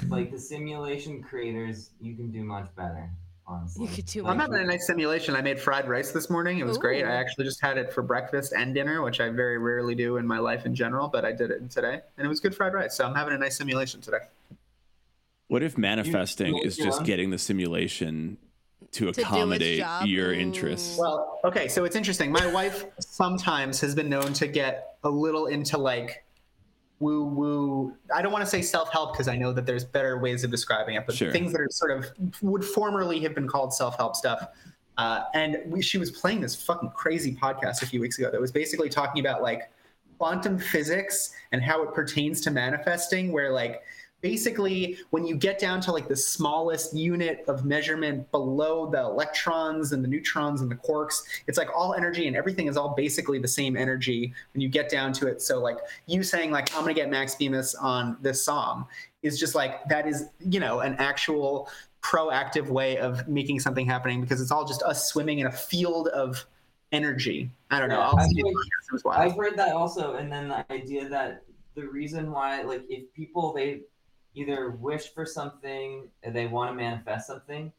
[0.09, 1.91] like the simulation creators.
[1.99, 3.09] You can do much better,
[3.47, 3.87] honestly.
[3.87, 5.35] You could do I'm having a nice simulation.
[5.35, 6.59] I made fried rice this morning.
[6.59, 7.03] It was great.
[7.03, 10.27] I actually just had it for breakfast and dinner, which I very rarely do in
[10.27, 12.95] my life in general, but I did it today, and it was good fried rice.
[12.95, 14.19] So I'm having a nice simulation today.
[15.49, 18.39] What if manifesting you is just want- getting the simulation
[18.93, 20.07] to its accommodate job?
[20.07, 22.31] your interests Well, okay, so it's interesting.
[22.33, 26.25] My wife sometimes has been known to get a little into like
[26.99, 27.97] woo woo.
[28.15, 30.51] I don't want to say self help because I know that there's better ways of
[30.51, 31.31] describing it, but Sure.
[31.33, 32.07] things that are sort of
[32.43, 34.49] would formerly have been called self help stuff.
[34.99, 38.41] Uh, and we, she was playing this fucking crazy podcast a few weeks ago that
[38.41, 39.71] was basically talking about like
[40.17, 43.83] quantum physics and how it pertains to manifesting, where like
[44.31, 49.93] basically when you get down to like the smallest unit of measurement below the electrons
[49.93, 53.39] and the neutrons and the quarks it's like all energy and everything is all basically
[53.39, 55.41] the same energy when you get down to it.
[55.41, 58.87] So like you saying like i'm gonna get max bemis on this song
[59.23, 61.69] is just like that is you know an actual
[62.03, 66.09] proactive way of making something happening because it's all just us swimming in a field
[66.09, 66.45] of
[66.93, 67.51] energy.
[67.71, 67.99] I don't know.
[67.99, 68.55] Yeah, I'll I see think- it
[68.93, 69.03] was.
[69.17, 71.43] I've heard that also, and then the idea that
[71.75, 73.81] the reason why, like, if people they
[74.37, 77.73] either wish for something they want to manifest something,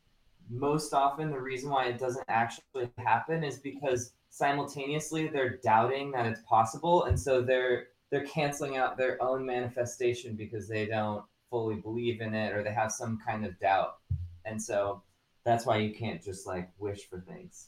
[0.49, 6.25] most often the reason why it doesn't actually happen is because simultaneously they're doubting that
[6.25, 11.75] it's possible, and so they're they're canceling out their own manifestation because they don't fully
[11.75, 13.97] believe in it or they have some kind of doubt,
[14.45, 15.01] and so
[15.45, 17.67] that's why you can't just like wish for things.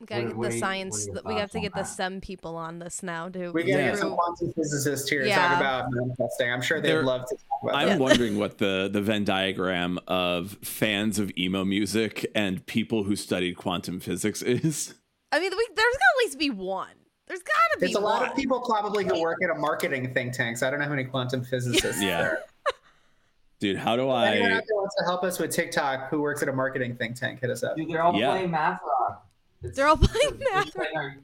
[0.00, 1.08] We gotta What- get what the you- science.
[1.10, 1.88] what we have to on get the that?
[1.88, 3.90] STEM people on this now to we gotta Yeah.
[3.92, 5.48] get some quantum physicists here to Yeah.
[5.48, 7.98] talk about manifesting i'm sure they'd There- love to talk about I'm that.
[7.98, 13.56] wondering what the the Venn diagram of fans of emo music and people who studied
[13.56, 14.94] quantum physics is.
[15.32, 16.88] I mean, we, there's gotta at least be one.
[17.26, 20.34] There's gotta be There's a lot of people probably who work at a marketing think
[20.34, 20.62] tanks.
[20.62, 22.20] I don't know how many quantum physicists Yeah.
[22.22, 22.38] there.
[23.60, 26.42] Dude, how do Anyone I out there wants to help us with TikTok who works
[26.42, 27.76] at a marketing think tank, hit us up.
[27.76, 28.30] Dude, they're all Yeah.
[28.32, 29.25] playing math rock.
[29.62, 31.16] It's- They're all playing they're math playing our-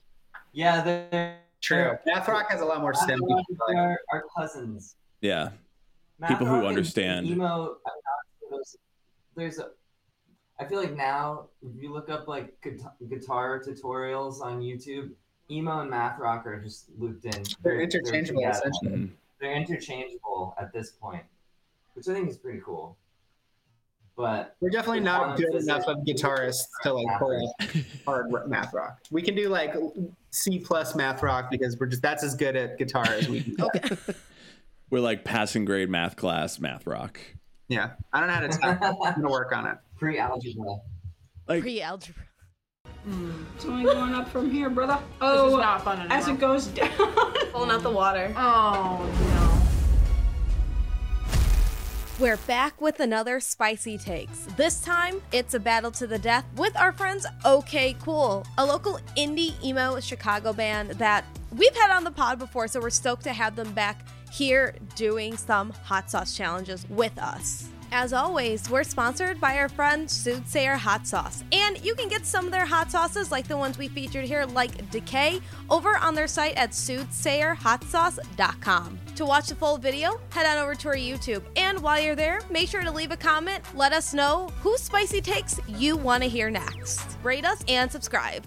[0.53, 1.93] yeah, they're True.
[2.07, 3.45] Math Rock has a lot more STEM people.
[3.69, 4.97] They're our, our cousins.
[5.21, 5.51] Yeah.
[6.19, 7.27] Math People who understand.
[7.29, 7.77] emo.
[7.87, 7.93] I'm
[8.51, 8.77] There's,
[9.37, 9.69] there's a.
[10.59, 15.13] I feel like now, if you look up like guitar, guitar tutorials on YouTube,
[15.53, 17.45] emo and math rock are just looped in.
[17.63, 18.59] They're interchangeable, together.
[18.73, 18.99] essentially.
[19.07, 19.11] Mhm.
[19.41, 21.23] They're interchangeable at this point,
[21.95, 22.97] which I think is pretty cool.
[24.17, 28.73] But We're definitely not good physics- enough of guitarists to like pull off hard math
[28.75, 28.99] rock.
[29.11, 29.75] We can do like
[30.31, 33.57] C plus math rock because we're just that's as good at guitar as we can.
[33.61, 33.97] Okay.
[34.91, 37.19] We're like passing grade math class, math rock.
[37.69, 37.93] Yeah.
[38.13, 38.79] I don't know how to type.
[38.83, 39.79] I'm gonna work on it.
[39.99, 40.77] pre-algebra.
[41.49, 42.23] Like Pre-algebra.
[43.05, 44.99] Hmm, it's only going up from here, brother.
[45.21, 46.19] This is Oh, not fun anymore.
[46.19, 46.91] as it goes down.
[47.53, 48.33] Pulling out the water.
[48.37, 49.62] Oh no.
[52.23, 54.47] We're back with another spicy takes.
[54.57, 59.61] This time, it's a battle to the death with our friends OKCool, a local indie
[59.65, 63.57] emo Chicago band that we've had on the pod before, so we're stoked to have
[63.57, 67.72] them back here doing some hot sauce challenges with us.
[67.95, 72.47] As always, we're sponsored by our friend Soothsayer Hot Sauce, and you can get some
[72.47, 76.27] of their hot sauces, like the ones we featured here, like Decay, over on their
[76.27, 78.99] site at soothsayerhotsauce.com.
[79.15, 82.41] To watch the full video, head on over to our YouTube, and while you're there,
[82.49, 83.63] make sure to leave a comment.
[83.75, 87.19] Let us know whose spicy takes you want to hear next.
[87.23, 88.47] Rate us and subscribe.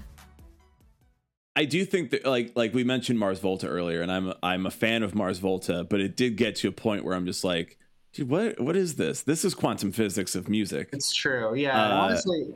[1.55, 4.71] I do think that like like we mentioned Mars Volta earlier, and I'm I'm a
[4.71, 7.77] fan of Mars Volta, but it did get to a point where I'm just like,
[8.15, 9.21] dude, what what is this?
[9.21, 10.89] This is quantum physics of music.
[10.93, 11.53] It's true.
[11.53, 11.79] Yeah.
[11.79, 12.47] Uh, honestly,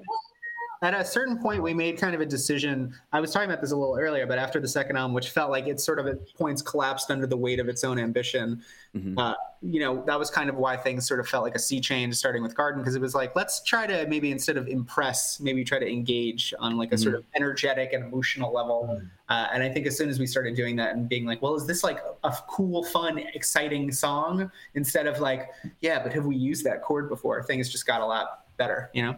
[0.81, 2.93] at a certain point, we made kind of a decision.
[3.11, 5.51] I was talking about this a little earlier, but after the second album, which felt
[5.51, 8.63] like it sort of at points collapsed under the weight of its own ambition,
[8.95, 9.15] Mhm.
[9.17, 11.81] uh, you know, that was kind of why things sort of felt like a sea
[11.81, 15.41] change starting with Garden, because it was like, let's try to maybe instead of impress,
[15.41, 19.01] maybe try to engage on like a sort of energetic and emotional level.
[19.27, 21.55] Uh, and I think as soon as we started doing that and being like, well,
[21.55, 25.49] is this like a cool, fun, exciting song instead of like,
[25.81, 27.43] yeah, but have we used that chord before?
[27.43, 29.15] Things just got a lot better, you know?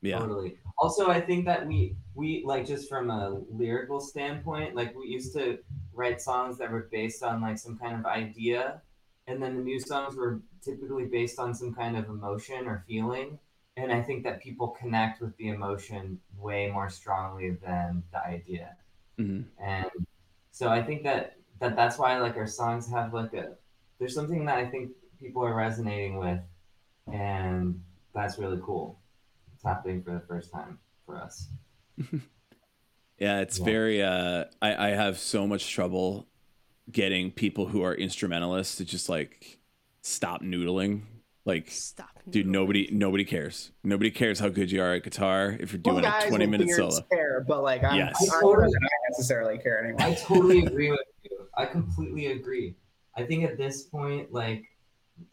[0.00, 0.18] Yeah.
[0.18, 0.58] Totally.
[0.78, 5.34] Also, I think that we we like just from a lyrical standpoint, like we used
[5.34, 5.58] to
[5.92, 8.80] write songs that were based on like some kind of idea,
[9.26, 13.38] and then the new songs were typically based on some kind of emotion or feeling.
[13.76, 18.76] And I think that people connect with the emotion way more strongly than the idea.
[19.18, 19.46] Mhm.
[19.58, 19.90] And
[20.52, 23.56] so I think that that that's why like our songs have like a
[23.98, 26.40] there's something that I think people are resonating with,
[27.12, 27.82] and
[28.14, 29.00] that's really cool.
[29.58, 31.48] It's happening for the first time for us.
[33.20, 33.64] Yeah, it's Yeah.
[33.64, 34.00] very.
[34.00, 36.28] Uh, I I have so much trouble
[36.88, 39.58] getting people who are instrumentalists to just like
[40.02, 41.02] stop noodling.
[41.44, 42.10] Like, Stop.
[42.30, 43.72] dude, nobody nobody cares.
[43.82, 46.46] Nobody cares how good you are at guitar if you're doing Well, guys a 20
[46.46, 47.00] minute solo.
[47.10, 48.14] Care, but like, I'm, Yes.
[48.22, 48.70] I'm not gonna
[49.10, 50.02] necessarily care anymore.
[50.02, 51.48] I totally agree with you.
[51.56, 52.76] I completely agree.
[53.16, 54.62] I think at this point, like,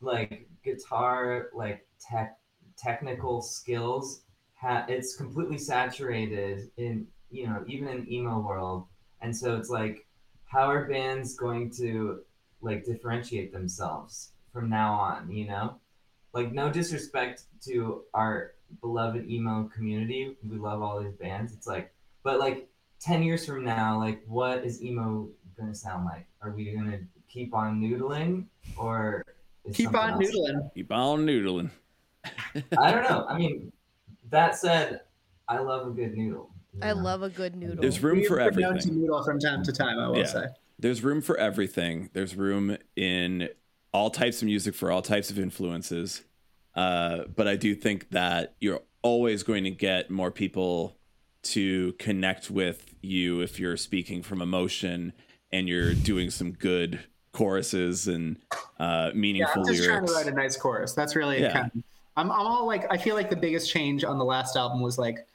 [0.01, 2.39] like guitar, like tech,
[2.77, 4.21] technical skills,
[4.55, 8.85] ha- it's completely saturated in you know even in emo world,
[9.21, 10.05] and so it's like
[10.45, 12.21] how are bands going to
[12.61, 15.29] like differentiate themselves from now on?
[15.31, 15.75] You know,
[16.33, 20.35] like no disrespect to our beloved emo community.
[20.47, 21.53] We love all these bands.
[21.53, 22.69] It's like, but like
[22.99, 26.27] ten years from now, like what is emo gonna sound like?
[26.41, 28.45] Are we gonna keep on noodling
[28.77, 29.23] or
[29.65, 30.73] is Keep on else- noodling.
[30.75, 31.69] Keep on noodling.
[32.77, 33.25] I don't know.
[33.27, 33.71] I mean,
[34.29, 35.01] that said,
[35.47, 36.49] I love a good noodle.
[36.73, 37.81] you I love a good noodle.
[37.81, 39.01] There's room We've for been known to everything.
[39.01, 39.99] noodle from time to time.
[39.99, 40.25] I will Yeah.
[40.25, 40.45] say.
[40.79, 42.09] There's room for everything.
[42.13, 43.49] There's room in
[43.93, 46.23] all types of music for all types of influences.
[46.75, 50.97] Uh, but I do think that you're always going to get more people
[51.43, 55.13] to connect with you if you're speaking from emotion
[55.53, 56.99] and you're doing some good
[57.31, 58.37] choruses and
[58.79, 60.11] uh, Yeah, meaningful I'm just trying lyrics.
[60.11, 60.93] to write a nice chorus.
[60.93, 61.53] That's really Yeah.
[61.53, 61.83] kind of,
[62.17, 64.97] I'm, I'm all like, I feel like the biggest change on the last album was
[64.97, 65.27] like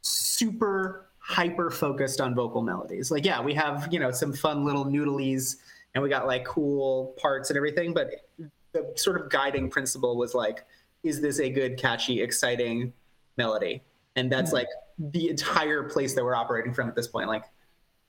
[0.00, 3.10] super hyper focused on vocal melodies.
[3.10, 5.56] Like, yeah, we have, you know, some fun little noodlies
[5.94, 8.26] and we got like cool parts and everything, but
[8.72, 10.64] the sort of guiding principle was like,
[11.02, 12.92] is this a good, catchy, exciting
[13.36, 13.82] melody?
[14.16, 14.58] And that's mm-hmm.
[14.58, 14.68] like
[15.12, 17.28] the entire place that we're operating from at this point.
[17.28, 17.44] Like,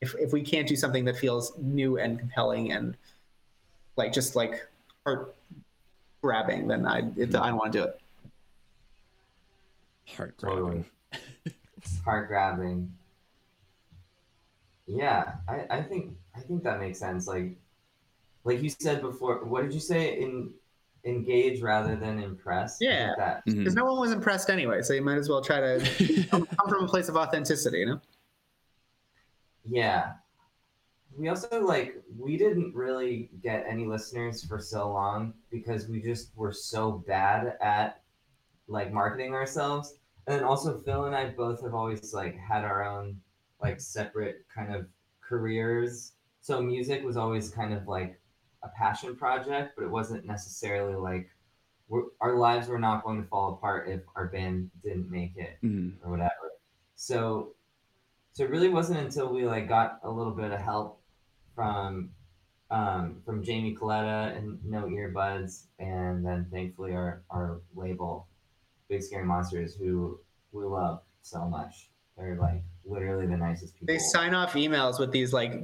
[0.02, 2.98] if, if we can't do something that feels new and compelling and
[3.96, 4.68] like just like
[5.06, 5.36] heart
[6.22, 8.00] grabbing, then I it, I don't want to do it.
[10.08, 10.58] Heart grabbing.
[10.64, 10.86] Totally.
[12.06, 12.92] Heart grabbing.
[14.86, 17.28] Yeah, I, I think I think that makes sense.
[17.28, 17.56] Like
[18.44, 20.20] like you said before, what did you say?
[20.20, 20.54] In
[21.06, 22.76] engage rather than impress.
[22.76, 23.14] I think Yeah.
[23.18, 23.58] That, Mhm.
[23.60, 26.70] Because no one was impressed anyway, so you might as well try to come, come
[26.70, 28.02] from a place of authenticity, you know?
[29.66, 30.14] Yeah.
[31.18, 36.36] We also like we didn't really get any listeners for so long because we just
[36.38, 38.02] were so bad at
[38.68, 39.96] like marketing ourselves.
[40.28, 43.20] And then also Phil and I both have always like had our own
[43.62, 44.88] like separate kind of
[45.22, 46.14] careers.
[46.42, 48.20] So music was always kind of like
[48.64, 51.30] a passion project, but it wasn't necessarily like
[51.90, 55.58] we're, our lives were not going to fall apart if our band didn't make it
[55.64, 55.94] Mhm.
[56.04, 56.52] or whatever.
[56.96, 57.54] So
[58.34, 61.02] so it really wasn't until we like got a little bit of help
[61.56, 62.10] from
[62.72, 68.28] um, from Jamie Coletta and No Earbuds, and then thankfully our our label,
[68.90, 70.20] Big Scary Monsters, who
[70.52, 71.90] we love so much.
[72.18, 73.88] They're like literally the nicest people.
[73.88, 75.64] They sign off emails with these like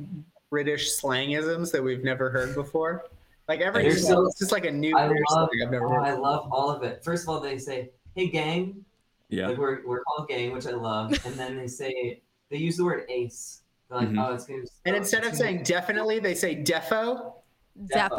[0.49, 3.05] British slangisms that we've never heard before.
[3.47, 6.01] Like every email, so- it's just like a new I love, slang I've never heard.
[6.03, 7.03] I love all of it.
[7.03, 8.83] First of all, they say, "Hey, gang,"
[9.29, 9.47] Yeah.
[9.49, 12.85] like we're we're called gang, which I love, and then they say they use the
[12.85, 13.61] word ace.
[13.89, 14.23] They're like, Mhm.
[14.27, 17.33] "Oh, it's gonna." Be And instead of saying definitely, they say defo.
[17.75, 18.17] be Zeppo?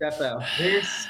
[0.00, 0.10] yeah.
[0.10, 0.44] Defo.
[0.58, 1.06] They're s-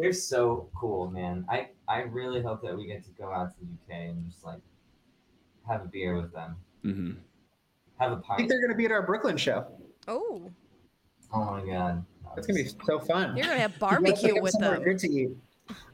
[0.00, 1.44] they're so cool, man.
[1.48, 4.44] I I really hope that we get to go out to the UK and just
[4.44, 4.60] like
[5.68, 7.12] have a beer with them, Mm-hmm.
[7.98, 8.32] have a pint.
[8.32, 9.66] I think they're going to be at our Brooklyn show.
[10.08, 10.50] Oh,
[11.32, 13.36] Oh my god, That's going to be so fun.
[13.36, 14.84] you're gonna have We gotta barbecue think of with somewhere them.
[14.84, 15.30] Good to eat.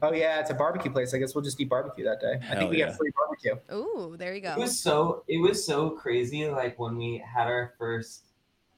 [0.01, 1.13] Oh yeah, it's a barbecue place.
[1.13, 2.39] I guess we'll just eat barbecue that day.
[2.49, 2.87] I think we yeah.
[2.87, 3.55] get free barbecue.
[3.75, 4.53] Ooh, there you go.
[4.53, 6.47] it was so it was so crazy.
[6.49, 8.25] Like when we had our first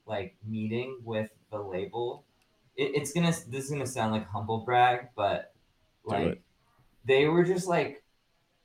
[0.06, 2.26] like meeting with the label.
[2.80, 5.54] It, it's gonna this is gonna sound like humble brag, but
[6.06, 6.24] like
[7.06, 8.04] they were just like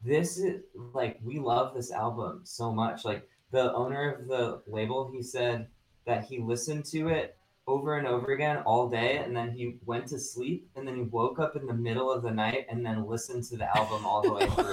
[0.05, 0.61] this is
[0.93, 5.67] like we love this album so much like the owner of the label he said
[6.07, 7.37] that he listened to it
[7.67, 11.03] over and over again all day and then he went to sleep and then he
[11.03, 14.21] woke up in the middle of the night and then listened to the album all
[14.23, 14.73] the way through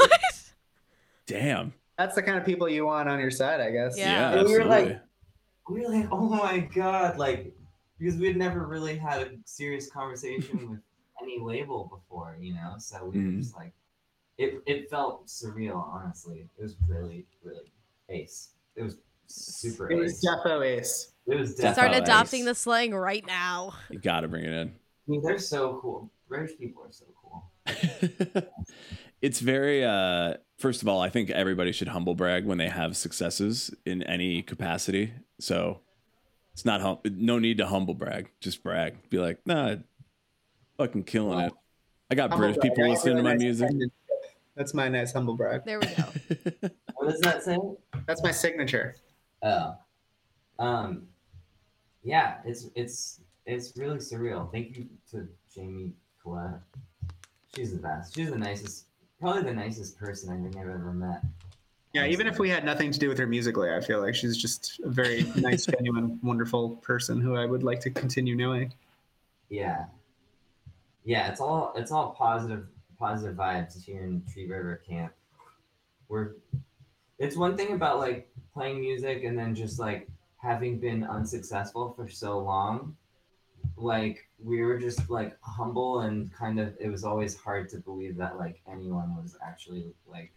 [1.25, 1.73] Damn.
[1.97, 3.97] That's the kind of people you want on your side, I guess.
[3.97, 4.33] Yeah.
[4.33, 4.99] Yeah, And we were like-
[5.69, 7.53] we were like oh my god like
[8.01, 10.79] because we had never really had a serious conversation with
[11.21, 13.39] any label before you know so we were Mhm.
[13.39, 13.73] just like
[14.37, 17.71] it, it felt surreal honestly it was really really
[18.09, 18.97] ace it was
[19.27, 21.13] super It was ace defo ace.
[21.27, 22.45] it was Defo Start adopting ace.
[22.47, 23.73] the slang right now.
[23.91, 24.69] you got to bring it in.
[24.69, 27.51] I mean, they're so cool british people are so cool
[29.21, 32.95] it's very uh first of all i think everybody should humble brag when they have
[32.97, 35.81] successes in any capacity so
[36.61, 39.73] it's not hum- no need to humble brag just brag be like nah
[40.77, 41.51] fucking killing it
[42.11, 42.69] i got Humble british brag.
[42.75, 43.91] people listening to my nice music penmanship.
[44.55, 45.63] That's my nice humble brag.
[45.65, 46.03] There we go.
[46.97, 47.57] what does that say
[48.05, 48.95] That's my signature.
[49.41, 49.73] oh
[50.59, 51.07] um
[52.03, 55.93] yeah it's it's it's really surreal thank you to jamie
[56.23, 56.59] Coletta.
[57.55, 58.85] she's the best she's the nicest
[59.19, 61.23] probably the nicest person i think i've ever met
[61.93, 64.37] Yeah, even if we had nothing to do with her musically, I feel like she's
[64.37, 68.73] just a very nice, genuine, wonderful person who I would like to continue knowing.
[69.49, 69.85] Yeah.
[71.03, 72.67] Yeah, it's all it's all positive
[72.97, 75.11] positive vibes here in Tree River Camp.
[76.07, 76.35] We're
[77.19, 82.07] it's one thing about like playing music and then just like having been unsuccessful for
[82.07, 82.95] so long,
[83.75, 88.15] like we were just like humble and kind of it was always hard to believe
[88.17, 90.31] that like anyone was actually like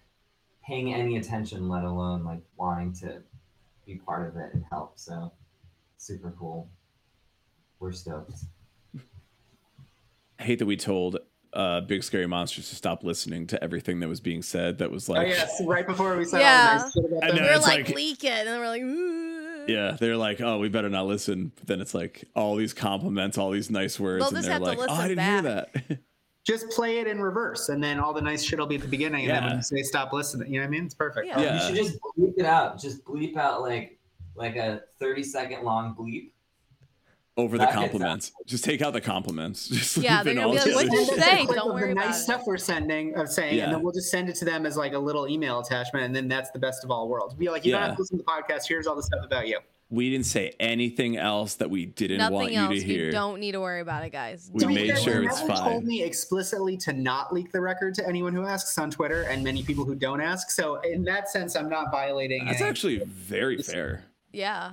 [0.66, 3.22] paying any attention, let alone like wanting to
[3.86, 4.92] be part of it and help.
[4.98, 5.32] So
[5.98, 6.68] super cool.
[7.80, 8.32] We're stoked.
[10.38, 11.18] I hate that we told
[11.52, 14.78] uh, Big Scary Monsters to stop listening to everything that was being said.
[14.78, 16.70] That was like, Oh yes, right before we said Yeah.
[16.72, 17.36] all the nice shit about I them.
[17.36, 17.42] know.
[17.42, 19.64] we were it's like, like- leak it, and then we're like, Ooh.
[19.68, 21.52] yeah, they're like, oh, we better not listen.
[21.54, 24.52] But then it's like all these compliments, all these nice words, We'll and just they're
[24.54, 25.74] have to like, oh, I didn't back.
[25.76, 25.98] hear that.
[26.44, 28.88] Just play it in reverse, and then all the nice shit will be at the
[28.88, 29.56] beginning, and then when Yeah.
[29.56, 30.84] you say stop listening, you know what I mean?
[30.84, 31.26] It's perfect.
[31.26, 31.40] Yeah.
[31.40, 31.54] Yeah.
[31.54, 32.78] You should just bleep it out.
[32.78, 33.98] Just bleep out like
[34.36, 36.32] like a 30 second long bleep.
[37.36, 39.66] Over the That hits compliments, just take out the compliments.
[39.68, 41.24] Just Yeah, leave they're all gonna be the like, "What'd you shit.
[41.24, 41.46] say?
[41.46, 42.22] Don't of worry the about nice it.
[42.24, 43.64] stuff we're sending of saying, Yeah.
[43.64, 46.14] and then we'll just send it to them as like a little email attachment, and
[46.14, 47.34] then that's the best of all worlds.
[47.34, 48.68] Be like, you don't have to listen to the podcast.
[48.68, 49.58] Here's all the stuff about you.
[49.94, 52.74] We didn't say anything else that we didn't want Nothing you else.
[52.74, 53.06] to hear.
[53.06, 54.50] You don't need to worry about it, guys.
[54.52, 55.62] We To be made fair, sure you it's never fine.
[55.70, 59.44] told me explicitly to not leak the record to anyone who asks on Twitter, and
[59.44, 60.50] many people who don't ask.
[60.50, 62.44] So in that sense, I'm not violating.
[62.46, 64.04] That's any- actually very fair.
[64.32, 64.72] Yeah.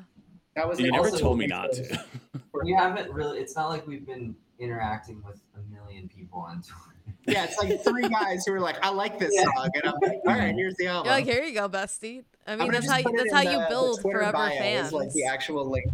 [0.55, 2.03] that was You the never told me not to.
[2.63, 6.90] We haven't really it's not like we've been interacting with a million people on Twitter.
[7.27, 9.43] Yeah, it's like three guys who are like, "I like this Yeah.
[9.55, 12.23] song," and I'm like, "All right, here's the album." You're like, here you go, bestie.
[12.47, 14.87] I mean, gonna that's how you, that's how the- you build Twitter forever bio fans.
[14.87, 15.85] Is like the actual link.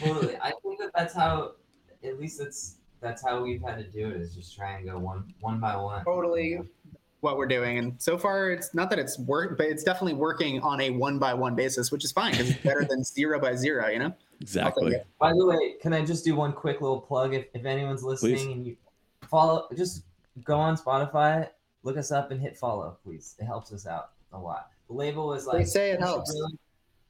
[0.00, 0.36] totally.
[0.42, 1.52] I think that that's how
[2.04, 4.98] at least that's that's how we've had to do it is just try and go
[4.98, 6.04] one one by one.
[6.04, 6.60] Totally.
[7.20, 10.60] What we're doing, and so far, it's not that it's work, but it's definitely working
[10.60, 13.56] on a one by one basis, which is fine because it's better than zero by
[13.56, 13.88] zero.
[13.88, 14.14] You know.
[14.40, 14.94] exactly.
[15.18, 17.34] By the way, can I just do one quick little plug?
[17.34, 18.44] If, if anyone's listening Please.
[18.46, 18.76] and you
[19.28, 20.04] follow, just
[20.44, 21.48] go on Spotify,
[21.82, 23.34] look us up, and hit follow, please.
[23.38, 24.70] It helps us out a lot.
[24.88, 26.32] The label is like They say it helps.
[26.32, 26.58] really-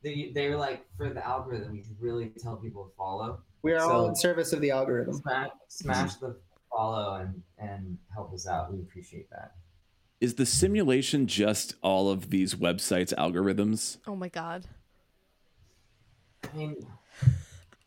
[0.03, 3.41] they they were like for the algorithm, you should really tell people to follow.
[3.63, 5.15] We are all So- in service of the algorithm.
[5.15, 6.37] Smash, smash the
[6.71, 8.73] follow and and help us out.
[8.73, 9.57] We appreciate that.
[10.21, 13.99] Is the simulation just all of these websites' algorithms?
[14.07, 14.67] oh my god.
[16.45, 16.77] I mean,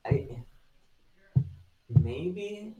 [0.06, 0.44] I
[2.02, 2.76] maybe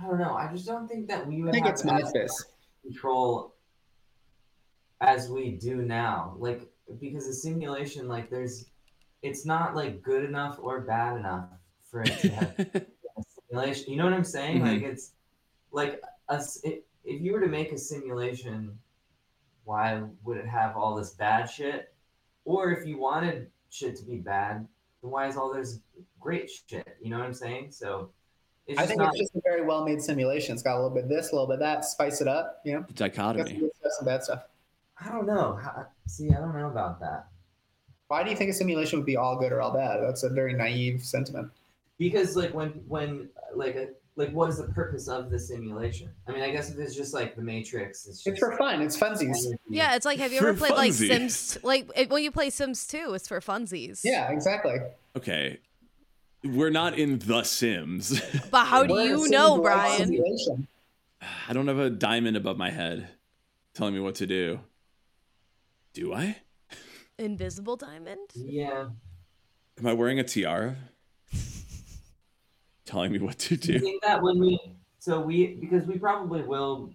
[0.00, 0.34] I don't know.
[0.34, 2.44] I just don't think that we I would think have it's Memphis.
[2.82, 3.54] control
[5.00, 6.34] as we do now.
[6.38, 6.68] Like
[7.00, 8.66] because the simulation, like there's,
[9.22, 11.48] it's not like good enough or bad enough
[11.90, 13.90] for it to have a simulation.
[13.92, 14.60] You know what I'm saying?
[14.60, 14.72] Mhm.
[14.72, 15.12] Like it's
[15.72, 16.60] like us.
[16.64, 18.78] It, if you were to make a simulation,
[19.64, 21.94] why would it have all this bad shit?
[22.44, 24.66] Or if you wanted shit to be bad,
[25.02, 25.80] then why is all this
[26.18, 26.96] great shit?
[27.02, 27.70] You know what I'm saying?
[27.70, 28.10] So
[28.70, 29.10] it's I just think not.
[29.14, 30.54] it's just a very well made simulation.
[30.54, 32.60] It's got a little bit of this, a little bit of that, spice it up.
[32.64, 33.58] You know, got some Dichotomy.
[33.60, 34.42] good some bad stuff.
[35.04, 35.58] I don't know.
[36.06, 37.26] See, I don't know about that.
[38.08, 40.00] Why do you think a simulation would be all good or all bad?
[40.02, 41.50] That's a very naive sentiment.
[41.98, 46.32] because like when when like a, like what is the purpose of the simulation i
[46.32, 48.82] mean i guess if it's just like the matrix it's just It's for fun.
[48.82, 49.36] It's funsies.
[49.68, 50.92] Yeah, it's like, have you For ever played like.
[50.92, 51.56] Sims?
[51.62, 54.00] Like when you play Sims 2, it's for funsies.
[54.04, 54.76] Yeah, exactly.
[55.16, 55.58] Okay.
[56.42, 58.20] We're not in The Sims.
[58.50, 60.06] But how do you know, Brian?
[60.06, 60.66] simulation.
[61.48, 63.08] I don't have a diamond above my head
[63.74, 64.60] telling me what to do.
[65.92, 66.36] Do I?
[67.18, 68.30] Invisible diamond?
[68.34, 68.86] yeah
[69.78, 70.76] Am I wearing a tiara?
[72.86, 73.74] telling me what to do.
[73.74, 73.84] i do.
[73.84, 74.58] think that when we
[74.98, 76.92] so we because we probably will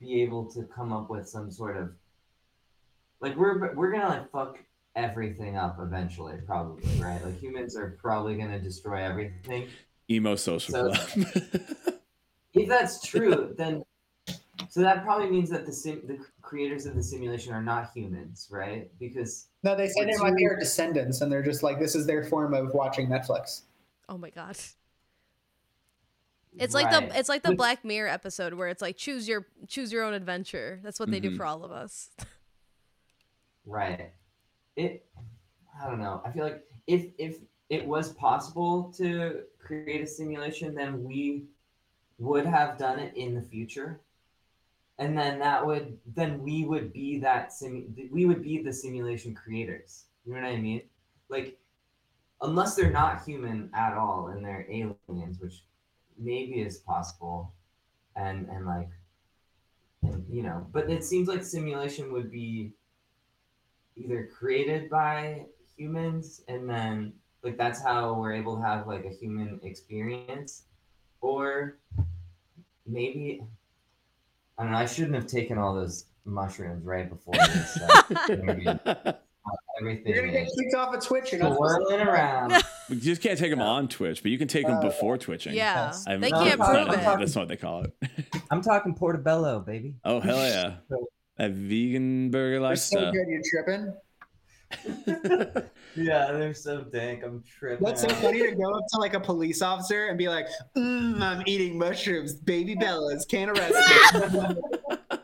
[0.00, 1.92] be able to come up with some sort of
[3.20, 4.58] like we're we're gonna like fuck
[4.96, 9.68] everything up eventually probably right like humans are probably gonna destroy everything
[10.10, 11.60] Emo social So- club.
[12.54, 13.82] if that's true then
[14.68, 18.48] so that probably means that the sim the creators of the simulation are not humans
[18.50, 21.78] right because No, they say We're they might be our descendants, and they're just like
[21.78, 23.62] this is their form of watching Netflix.
[24.08, 24.56] Oh my god.
[26.58, 27.08] It's like Right.
[27.10, 30.12] the it's like the Black Mirror episode where it's like choose your choose your own
[30.12, 30.80] adventure.
[30.82, 31.36] That's what they do Mhm.
[31.38, 32.10] for all of us.
[33.64, 34.10] Right.
[34.76, 35.04] It
[35.82, 36.22] I don't know.
[36.24, 41.44] I feel like if if it was possible to create a simulation, then we
[42.18, 44.00] would have done it in the future.
[44.98, 49.34] And then that would then we would be that sim we would be the simulation
[49.34, 50.04] creators.
[50.24, 50.82] You know what I mean?
[51.28, 51.58] Like
[52.40, 55.62] unless they're not human at all and they're aliens, which
[56.18, 57.52] maybe is possible
[58.16, 58.90] and and like
[60.02, 62.72] and you know, but it seems like simulation would be
[63.96, 65.44] either created by
[65.76, 67.12] humans and then
[67.42, 70.64] like that's how we're able to have like a human experience
[71.20, 71.78] or
[72.86, 73.42] maybe
[74.58, 78.74] i don't know i shouldn't have taken all those mushrooms right before this uh, interview.
[79.80, 80.14] everything.
[80.14, 81.32] You're gonna get kicked off of Twitch.
[81.32, 82.62] You're not supposed to- Swirling around.
[82.88, 85.54] You just can't take them on Twitch, but you can take them before twitching.
[85.54, 87.18] Yeah, I'm- they can't I'm prove talking- it.
[87.18, 87.92] That's what they call it.
[88.50, 89.94] I'm talking portobello, baby.
[90.04, 90.74] Oh hell yeah!
[91.38, 93.26] A vegan burger You're so good.
[93.28, 93.94] You're tripping.
[95.94, 97.22] Yeah, they're so dank.
[97.22, 97.84] I'm tripping.
[97.84, 101.20] That's so funny to go up to like a police officer and be like, mm,
[101.20, 104.56] "I'm eating mushrooms, baby Bellas, can't arrest me."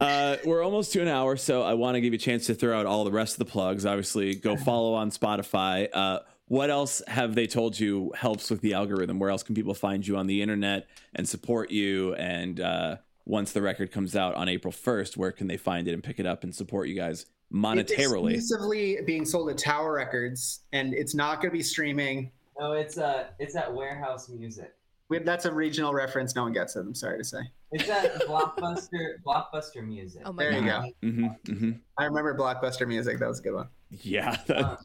[0.00, 2.54] Uh, we're almost to an hour, so I want to give you a chance to
[2.54, 3.84] throw out all the rest of the plugs.
[3.84, 5.88] Obviously, go follow on Spotify.
[5.92, 9.18] Uh, what else have they told you helps with the algorithm?
[9.18, 12.14] Where else can people find you on the internet and support you?
[12.14, 12.96] And uh,
[13.30, 16.18] once the record comes out on April 1st, where can they find it and pick
[16.18, 18.32] it up and support you guys monetarily?
[18.34, 22.32] It's exclusively being sold at Tower Records, and it's not going to be streaming.
[22.58, 24.74] No, it's uh, it's at Wherehouse Music.
[25.08, 26.34] We, that's a regional reference.
[26.34, 26.80] No one gets it.
[26.80, 27.38] I'm sorry to say.
[27.72, 30.22] It's at Blockbuster Blockbuster Music.
[30.24, 30.84] Oh my There you God.
[31.02, 31.08] go.
[31.08, 33.18] hmm hmm I remember Blockbuster music.
[33.20, 33.68] That was a good one.
[33.90, 34.36] Yeah.
[34.50, 34.76] Um,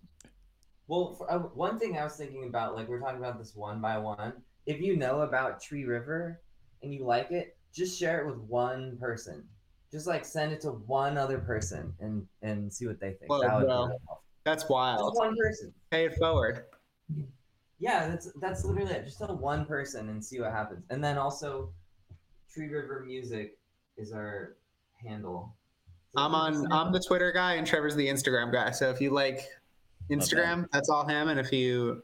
[0.88, 3.82] well, for, uh, one thing I was thinking about, like we're talking about this one
[3.82, 4.34] by one.
[4.68, 6.41] If you know about Tree River
[6.84, 9.43] and you like it, just share it with one person.
[9.91, 13.30] Just like send it to one other person and and see what they think.
[13.30, 13.95] Whoa, that would be really.
[14.43, 15.15] That's Just wild.
[15.15, 15.73] one person.
[15.89, 16.65] Pay it forward.
[17.80, 19.05] Yeah, that's that's literally it.
[19.05, 20.86] Just tell one person and see what happens.
[20.89, 21.71] And then also,
[22.51, 23.57] Tree River Music
[23.97, 24.55] is our
[25.03, 25.53] handle.
[26.15, 26.71] I'm on.
[26.71, 28.71] I'm the Twitter guy, and Trevor's the Instagram guy.
[28.71, 29.41] So if you like
[30.09, 31.30] Instagram, that's all him.
[31.30, 32.03] And if you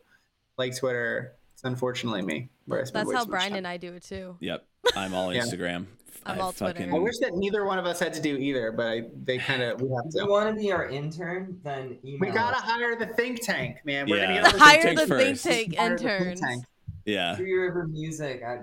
[0.58, 2.50] like Twitter, it's unfortunately me.
[2.72, 3.58] Where That's how too Brian time.
[3.60, 4.38] and I do it too.
[4.40, 4.66] Yep.
[4.96, 5.42] I'm all Yeah.
[5.44, 5.86] Instagram.
[6.26, 6.88] I'm I all Twitter.
[6.94, 9.64] I wish that neither one of us had to do either, but I, they kind
[9.64, 12.20] of we have If you want to be our intern, then email.
[12.20, 12.64] We gotta us.
[12.64, 14.08] hire the think tank, man.
[14.10, 14.42] We're Yeah.
[14.44, 15.44] gonna Hire tank the think first.
[15.46, 16.42] tank hire the think interns.
[16.42, 16.66] tank.
[17.06, 17.36] Yeah.
[17.36, 18.44] Tree River Music.
[18.44, 18.60] I,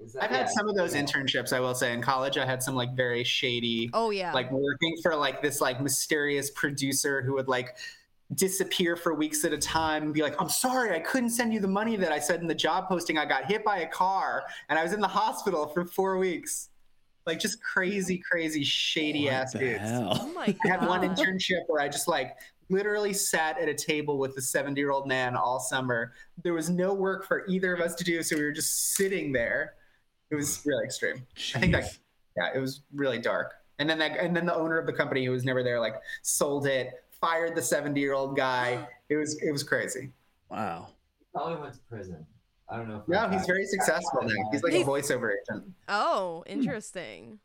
[0.00, 1.02] that, I've had yeah, some of those yeah.
[1.02, 1.52] internships.
[1.52, 4.32] I will say in college, I had some like very shady, Oh yeah.
[4.32, 7.76] like working for like this like mysterious producer who would like
[8.34, 11.60] disappear for weeks at a time and be like, "I'm sorry, I couldn't send you
[11.60, 13.18] the money that I said in the job posting.
[13.18, 16.70] I got hit by a car and I was in the hospital for four weeks."
[17.26, 19.82] Like just crazy, crazy, shady What ass dudes.
[19.84, 20.56] oh my god.
[20.64, 22.36] I had one internship where I just like
[22.68, 26.12] literally sat at a table with a 70 year old man all summer.
[26.42, 29.32] There was no work for either of us to do, so we were just sitting
[29.32, 29.74] there.
[30.30, 31.26] It was really extreme.
[31.54, 31.98] I think that
[32.36, 33.54] yeah, it was really dark.
[33.78, 35.96] And then that and then the owner of the company who was never there like
[36.22, 38.86] sold it, fired the 70 year old guy.
[39.08, 40.10] It was it was crazy.
[40.50, 40.88] Wow.
[41.20, 42.26] He Probably went to prison.
[42.68, 42.96] I don't know.
[43.02, 44.34] If No, he's very successful now.
[44.50, 45.72] He's like a He's- voiceover agent.
[45.88, 46.52] Oh, hmm.
[46.52, 47.38] interesting.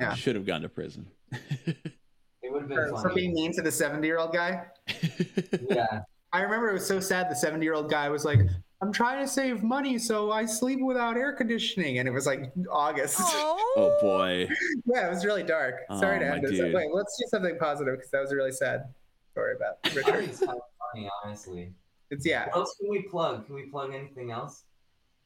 [0.00, 0.14] Yeah.
[0.14, 1.06] Should have gone to prison.
[1.32, 3.02] It would have been For, funny.
[3.02, 4.62] for being mean to the 70 year old guy.
[5.68, 6.00] yeah.
[6.32, 7.30] I remember it was so sad.
[7.30, 8.40] The 70 year old guy was like,
[8.80, 11.98] I'm trying to save money, so I sleep without air conditioning.
[11.98, 13.16] And it was like August.
[13.20, 13.58] Oh.
[13.76, 14.48] oh boy.
[14.86, 15.74] yeah, it was really dark.
[15.98, 16.52] Sorry Oh, to my end this.
[16.52, 16.72] dude.
[16.74, 18.84] Wait, let's do something positive because that was really sad
[19.32, 20.24] story about I Richard.
[20.24, 20.60] it's kind of
[20.92, 21.72] funny, honestly.
[22.10, 22.46] It's, yeah.
[22.46, 23.46] What else can we plug?
[23.46, 24.64] Can we plug anything else?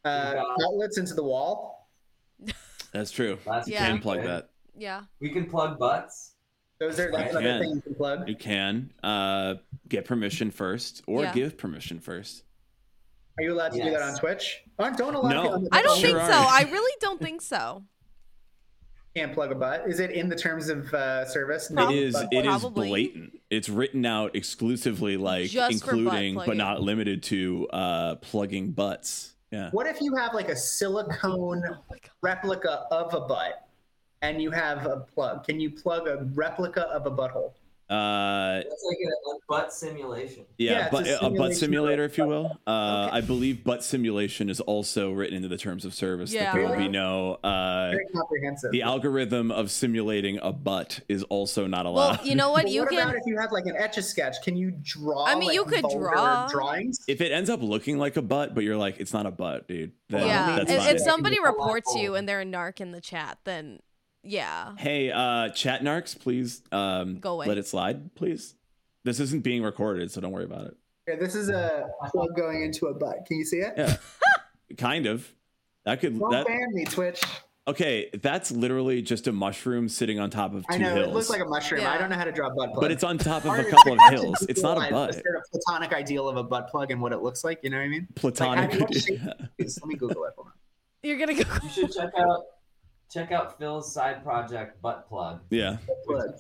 [0.05, 1.89] Uh, outlets into the wall.
[2.93, 3.39] That's true.
[3.45, 3.89] Last You Yeah.
[3.89, 4.51] can plug week, that.
[4.77, 5.03] Yeah.
[5.21, 6.33] We can plug butts.
[6.79, 7.61] Those are that's other another can.
[7.63, 8.29] thing you can plug.
[8.29, 9.55] You can uh,
[9.89, 11.33] get permission first or Yeah.
[11.33, 12.45] give permission first.
[13.39, 14.63] Are you allowed to do that on Twitch?
[14.79, 15.43] Aren't don't allow No.
[15.55, 16.39] people I don't Sure think so.
[16.39, 17.83] I really don't think so.
[19.15, 19.85] can't plug a butt.
[19.89, 21.71] Is it in the terms of uh, service?
[21.73, 22.45] Prob- it is Butt it plug?
[22.45, 22.89] is Probably.
[22.89, 23.36] blatant.
[23.49, 29.35] It's written out exclusively like Just including but not limited to uh plugging butts.
[29.51, 29.71] Yeah.
[29.71, 33.69] What if you have like a silicone Oh replica of a butt
[34.23, 35.45] and you have a plug?
[35.45, 37.53] Can you plug a replica of a butthole?
[37.89, 40.45] Uh That's like a, a butt simulation.
[40.59, 42.59] yeah, Yeah, but a a, butt simulator, if you will.
[42.67, 43.17] Uh, Okay.
[43.19, 46.31] I believe butt simulation is also written into the terms of service.
[46.33, 46.53] that Yeah.
[46.53, 48.73] there will be no uh, Very comprehensive.
[48.73, 51.95] the algorithm of simulating a butt is also not allowed.
[51.97, 52.27] Well, allowed.
[52.27, 52.63] you know what?
[52.65, 52.99] But You what can.
[52.99, 54.43] about if you have like an etch a sketch?
[54.43, 55.25] Can you draw?
[55.25, 56.49] I mean, like, you could draw.
[56.49, 57.01] drawings.
[57.07, 59.69] if it ends up looking like a butt, but you're like, it's not a butt,
[59.69, 59.93] dude.
[60.09, 60.57] Then yeah.
[60.65, 63.79] that's If, if somebody reports you and they're a narc in the chat, then
[64.27, 64.75] yeah.
[64.77, 67.47] Hey, uh, chat narcs, please um, Go away.
[67.47, 68.55] let it slide, please.
[69.05, 70.77] This isn't being recorded, so don't worry about it.
[71.07, 73.19] Here, this is a plug going into a butt.
[73.27, 73.75] Can you see it?
[73.77, 73.97] Yeah,
[74.79, 75.33] kind of.
[75.85, 77.23] That could Don't that ban me, Twitch.
[77.69, 78.11] okay.
[78.21, 81.07] That's literally just a mushroom sitting on top of two I know hills.
[81.09, 81.83] it looks like a mushroom.
[81.83, 81.93] Yeah.
[81.93, 82.81] I don't know how to draw butt plug.
[82.81, 84.45] but it's on top of a couple of hills.
[84.49, 85.13] It's not a butt.
[85.13, 87.61] the sort of platonic ideal of a butt plug and what it looks like.
[87.63, 88.09] You know what I mean?
[88.17, 88.71] Platonic.
[88.73, 89.21] Like, how do you shape
[89.59, 89.79] these?
[89.81, 90.33] Let me Google it.
[90.35, 90.53] Hold on.
[91.05, 91.45] You're gonna go.
[91.63, 92.43] You should check out
[93.13, 95.41] check out Phil's side project butt plug.
[95.51, 95.77] yeah.
[96.07, 96.31] Plug.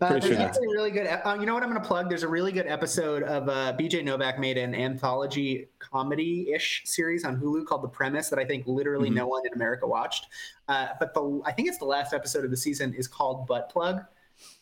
[0.00, 1.06] Uh, there's sure actually a really good.
[1.06, 2.08] Uh, you know what I'm going to plug?
[2.08, 7.38] There's a really good episode of uh, BJ Novak made an anthology comedy-ish series on
[7.38, 9.14] Hulu called The Premise that I think literally Mhm.
[9.16, 10.28] no one in America watched.
[10.68, 13.68] Uh, but the I think it's the last episode of the season is called Butt
[13.68, 14.02] Plug,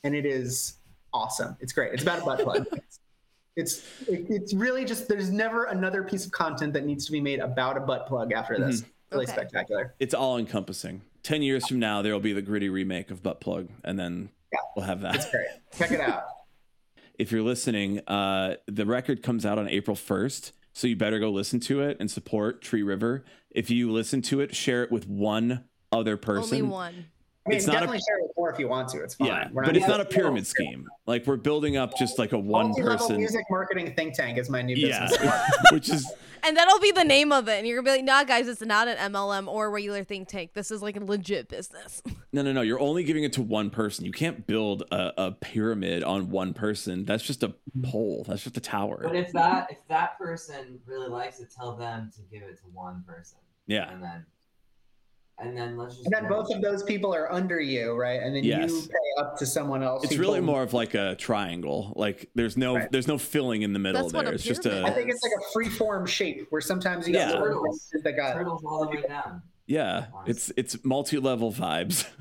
[0.02, 0.78] and it is
[1.12, 1.56] awesome.
[1.60, 1.92] It's great.
[1.92, 2.66] It's about a butt plug.
[2.72, 2.98] It's
[3.56, 7.20] it's, it, it's really just there's never another piece of content that needs to be
[7.20, 8.80] made about a butt plug after this.
[8.80, 8.90] Mm-hmm.
[9.14, 9.32] Really Okay.
[9.32, 9.94] spectacular.
[9.98, 11.02] It's all encompassing.
[11.22, 14.30] Ten years from now, there will be the gritty remake of Butt Plug, and then
[14.52, 14.58] Yeah.
[14.76, 15.30] we'll have It's that.
[15.32, 15.46] great.
[15.78, 16.24] Check it out.
[17.18, 21.30] if you're listening, uh, the record comes out on April 1st, so you better go
[21.30, 23.24] listen to it and support Tree River.
[23.50, 26.58] If you listen to it, share it with one other person.
[26.58, 27.06] Only one.
[27.46, 29.02] I mean, It's not a- definitely share it with more if you want to.
[29.02, 29.28] It's fine.
[29.28, 30.88] Yeah, We're but it's not a pyramid scheme.
[31.06, 33.18] Like we're building up just like a one person.
[33.18, 35.12] music marketing think tank is my new business.
[35.12, 35.50] Yeah, business.
[35.72, 36.10] which is
[36.42, 37.58] And that'll be the name of it.
[37.58, 40.28] And you're gonna be like, nah, guys, it's not an MLM or a regular think
[40.28, 40.52] tank.
[40.54, 42.02] This is like a legit business.
[42.32, 42.62] no, no, no.
[42.62, 44.06] You're only giving it to one person.
[44.06, 47.04] You can't build a, a pyramid on one person.
[47.04, 48.24] That's just a pole.
[48.26, 49.00] That's just a tower.
[49.02, 52.64] But if that if that person really likes it, tell them to give it to
[52.72, 53.38] one person.
[53.66, 54.26] Yeah, And then
[55.38, 58.22] and then let's just And then both of those people are under you, right?
[58.22, 58.70] And then Yes.
[58.70, 60.04] you pay up to someone else.
[60.04, 61.92] it's really told- more of like a triangle.
[61.96, 62.90] Like there's no Right.
[62.92, 64.32] there's no filling in the middle That's what there.
[64.32, 67.08] a It's just pyramid I a think it's like a free form shape where sometimes
[67.08, 67.32] you Yeah.
[67.32, 67.62] got Turtles.
[67.90, 69.42] places that got turtles all the way down.
[69.66, 70.06] yeah.
[70.26, 72.06] It's it's multi level vibes.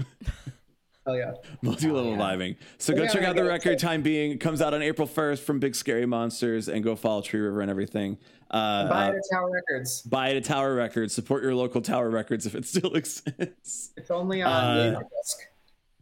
[1.06, 1.32] oh yeah.
[1.62, 2.18] multi-level Oh, yeah.
[2.36, 2.56] vibing.
[2.78, 3.50] So go Yeah, check out the get it.
[3.50, 3.80] record.
[3.80, 7.22] Time being it comes out on April first from Big Scary Monsters, and go follow
[7.22, 8.18] Tree River and everything.
[8.52, 10.02] Uh, Buy uh, it at Tower Records.
[10.04, 11.14] buy it at Tower Records.
[11.14, 13.92] Support your local Tower Records if it still exists.
[13.98, 15.36] It's only on Uh, Laserdisc.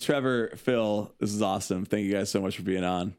[0.01, 1.85] Trevor, Phil, this is awesome.
[1.85, 3.13] Thank you guys so much for being on.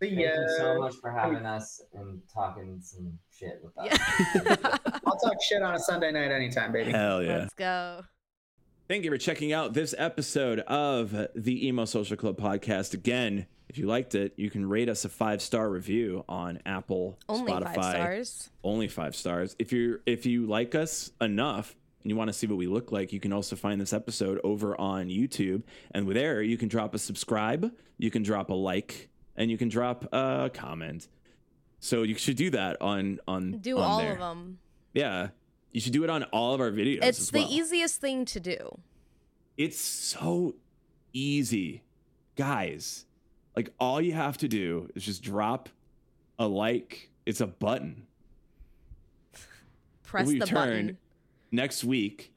[0.00, 0.26] Thank ya.
[0.32, 3.96] you so much for having us and talking some shit with us.
[4.34, 4.76] yeah.
[5.06, 6.90] I'll talk shit on a Sunday night anytime, baby.
[6.90, 7.38] Hell yeah!
[7.38, 8.02] Let's go.
[8.94, 12.94] Thank you for checking out this episode of the Emo Social Club podcast.
[12.94, 17.18] Again, if you liked it, you can rate us a five star review on Apple,
[17.28, 18.50] Only Spotify, five stars.
[18.62, 19.56] only five stars.
[19.58, 22.92] If you're if you like us enough and you want to see what we look
[22.92, 26.94] like, you can also find this episode over on YouTube, and there you can drop
[26.94, 31.08] a subscribe, you can drop a like, and you can drop a comment.
[31.80, 34.12] So you should do that on on Do on all there.
[34.12, 34.60] of them.
[34.92, 35.30] Yeah,
[35.74, 37.00] you should do it on all of our videos.
[37.02, 37.48] It's the well.
[37.50, 38.78] easiest thing to do.
[39.58, 40.54] It's so
[41.12, 41.82] easy,
[42.36, 43.04] guys.
[43.54, 45.68] Like all you have to do is just drop
[46.38, 47.10] a like.
[47.26, 48.06] It's a button.
[50.04, 50.56] Press we the turn
[50.86, 50.98] button.
[51.52, 52.32] next week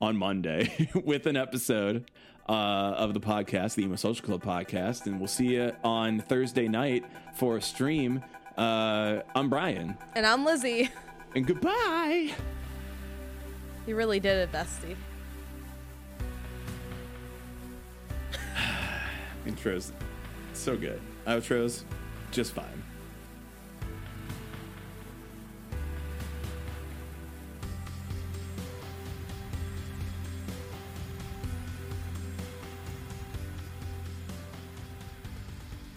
[0.00, 2.10] on Monday with an episode
[2.48, 6.68] uh, of the podcast, the Emo Social Club podcast, and we'll see you on Thursday
[6.68, 7.04] night
[7.34, 8.22] for a stream.
[8.56, 10.90] Uh, I'm Brian, And I'm Lizzie.
[11.34, 12.32] and goodbye.
[13.88, 14.96] You really did it, bestie.
[19.46, 19.92] Intros,
[20.52, 21.00] so good.
[21.26, 21.84] Uh, Outros,
[22.30, 22.66] just fine.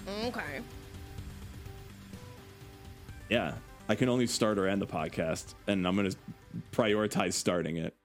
[0.07, 0.61] Okay.
[3.29, 3.55] Yeah,
[3.89, 6.11] I can only start or end the podcast, and I'm gonna
[6.71, 7.95] prioritize starting it.